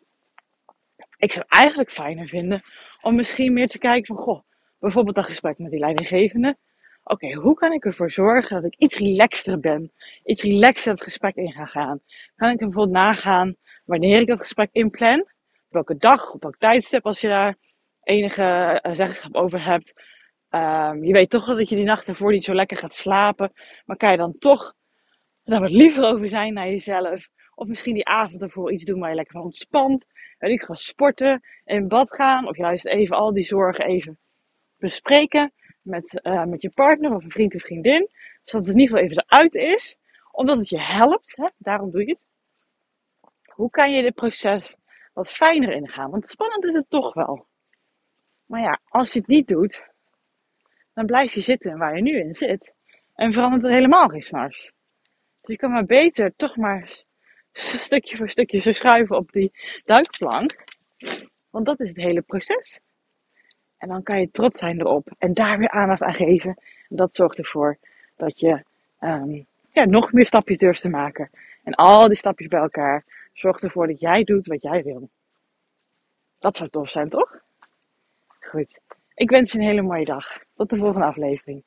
ik 1.18 1.32
zou 1.32 1.46
eigenlijk 1.48 1.92
fijner 1.92 2.28
vinden 2.28 2.62
om 3.02 3.16
misschien 3.16 3.54
meer 3.54 3.68
te 3.68 3.80
kijken 3.80 4.06
van, 4.06 4.24
goh, 4.24 4.42
bijvoorbeeld 4.80 5.16
dat 5.16 5.26
gesprek 5.26 5.58
met 5.58 5.72
die 5.72 5.80
leidinggevende. 5.80 6.58
Oké, 7.12 7.34
hoe 7.34 7.54
kan 7.54 7.72
ik 7.72 7.86
ervoor 7.86 8.12
zorgen 8.12 8.62
dat 8.62 8.74
ik 8.74 8.80
iets 8.80 8.98
relaxter 8.98 9.60
ben? 9.60 9.92
Iets 10.24 10.42
relaxter 10.42 10.92
het 10.92 11.04
gesprek 11.04 11.36
in 11.36 11.52
ga 11.52 11.66
gaan? 11.66 12.00
Kan 12.36 12.50
ik 12.50 12.58
bijvoorbeeld 12.58 12.96
nagaan 12.96 13.56
wanneer 13.86 14.22
ik 14.22 14.28
dat 14.28 14.40
gesprek 14.40 14.70
inplan? 14.72 15.20
Op 15.20 15.28
welke 15.70 15.98
dag, 15.98 16.34
op 16.34 16.42
welk 16.42 16.58
tijdstip 16.58 17.06
als 17.06 17.22
je 17.22 17.28
daar 17.28 17.58
enige 18.04 18.80
uh, 18.86 18.96
zeggenschap 18.96 19.36
over 19.36 19.64
hebt. 19.66 19.94
Um, 20.50 21.04
je 21.04 21.14
weet 21.14 21.30
toch 21.30 21.46
wel 21.46 21.56
dat 21.56 21.70
je 21.70 21.76
die 21.76 21.86
nacht 21.86 22.08
ervoor 22.08 22.32
niet 22.32 22.44
zo 22.44 22.54
lekker 22.54 22.78
gaat 22.78 22.94
slapen. 22.94 23.52
Maar 23.86 23.98
kan 23.98 24.12
je 24.12 24.18
dan 24.18 24.38
toch 24.38 24.74
daar 25.44 25.60
wat 25.60 25.72
liever 25.72 26.04
over 26.04 26.30
zijn 26.30 26.54
naar 26.54 26.70
jezelf? 26.70 27.28
Of 27.56 27.68
misschien 27.68 27.94
die 27.94 28.08
avond 28.08 28.42
ervoor 28.42 28.72
iets 28.72 28.86
doen 28.86 29.00
waar 29.00 29.10
je 29.10 29.16
lekker 29.16 29.34
van 29.34 29.44
ontspant. 29.44 30.06
En 30.38 30.52
ik 30.52 30.62
ga 30.62 30.74
sporten, 30.74 31.42
in 31.66 31.88
bad 31.88 32.14
gaan. 32.16 32.48
Of 32.48 32.58
juist 32.58 32.86
even 32.86 33.16
al 33.16 33.34
die 33.34 33.46
zorgen 33.46 33.86
even 33.86 34.18
bespreken 34.78 35.54
met, 35.90 36.20
uh, 36.24 36.44
met 36.44 36.62
je 36.62 36.70
partner 36.70 37.16
of 37.16 37.24
een 37.24 37.32
vriend 37.32 37.56
of 37.56 37.62
vriendin. 37.62 38.10
Zodat 38.44 38.68
het 38.68 38.76
in 38.76 38.82
ieder 38.82 38.98
geval 38.98 39.12
even 39.12 39.24
eruit 39.28 39.56
is. 39.56 39.98
Omdat 40.32 40.58
het 40.58 40.70
je 40.70 40.82
helpt. 40.82 41.36
Hè? 41.36 41.48
Daarom 41.58 41.92
doe 41.92 42.06
je 42.06 42.10
het. 42.12 42.28
Hoe 43.46 43.70
kan 43.70 43.92
je 43.92 44.02
dit 44.02 44.16
proces 44.16 44.76
wat 45.14 45.30
fijner 45.30 45.72
ingaan? 45.72 46.12
Want 46.12 46.28
spannend 46.28 46.64
is 46.64 46.74
het 46.74 46.90
toch 46.90 47.14
wel. 47.14 47.46
Maar 48.46 48.62
ja, 48.62 48.80
als 48.90 49.14
je 49.14 49.20
het 49.20 49.28
niet 49.28 49.48
doet, 49.48 49.84
dan 50.94 51.06
blijf 51.06 51.34
je 51.34 51.42
zitten 51.42 51.78
waar 51.78 51.96
je 51.96 52.02
nu 52.02 52.20
in 52.20 52.36
zit. 52.36 52.74
En 53.16 53.34
verandert 53.34 53.64
het 53.64 53.72
helemaal 53.72 54.08
geen 54.08 54.22
s'nachts. 54.22 54.72
Dus 55.42 55.56
je 55.56 55.58
kan 55.58 55.72
maar 55.72 55.86
beter 55.86 56.36
toch 56.36 56.56
maar 56.56 57.04
stukje 57.54 58.18
voor 58.18 58.30
stukje 58.30 58.60
zo 58.60 58.72
schuiven 58.72 59.18
op 59.18 59.32
die 59.32 59.52
duikplank. 59.86 60.64
Want 61.50 61.66
dat 61.66 61.80
is 61.80 61.88
het 61.90 61.98
hele 61.98 62.22
proces. 62.22 62.80
En 63.80 63.88
dan 63.88 64.04
kan 64.04 64.20
je 64.20 64.32
trots 64.32 64.60
zijn 64.60 64.80
erop 64.80 65.08
en 65.18 65.34
daar 65.34 65.58
weer 65.58 65.70
aandacht 65.70 66.02
aan 66.02 66.14
geven. 66.14 66.50
En 66.90 66.96
dat 66.96 67.16
zorgt 67.16 67.38
ervoor 67.38 67.78
dat 68.16 68.40
je 68.40 68.64
um, 69.00 69.46
ja, 69.72 69.86
nog 69.86 70.12
meer 70.12 70.28
stapjes 70.28 70.58
durft 70.58 70.82
te 70.82 70.90
maken. 70.90 71.30
En 71.64 71.74
al 71.74 72.08
die 72.08 72.18
stapjes 72.18 72.48
bij 72.48 72.60
elkaar 72.60 73.04
zorgt 73.34 73.64
ervoor 73.64 73.88
dat 73.88 74.00
jij 74.00 74.24
doet 74.24 74.48
wat 74.48 74.62
jij 74.62 74.84
wil. 74.84 75.10
Dat 76.40 76.58
zou 76.58 76.70
tof 76.70 76.90
zijn, 76.90 77.10
toch? 77.10 77.40
Goed. 78.40 78.80
Ik 79.14 79.30
wens 79.30 79.52
je 79.52 79.58
een 79.58 79.64
hele 79.64 79.82
mooie 79.82 80.06
dag. 80.06 80.44
Tot 80.56 80.70
de 80.70 80.76
volgende 80.76 81.06
aflevering. 81.06 81.64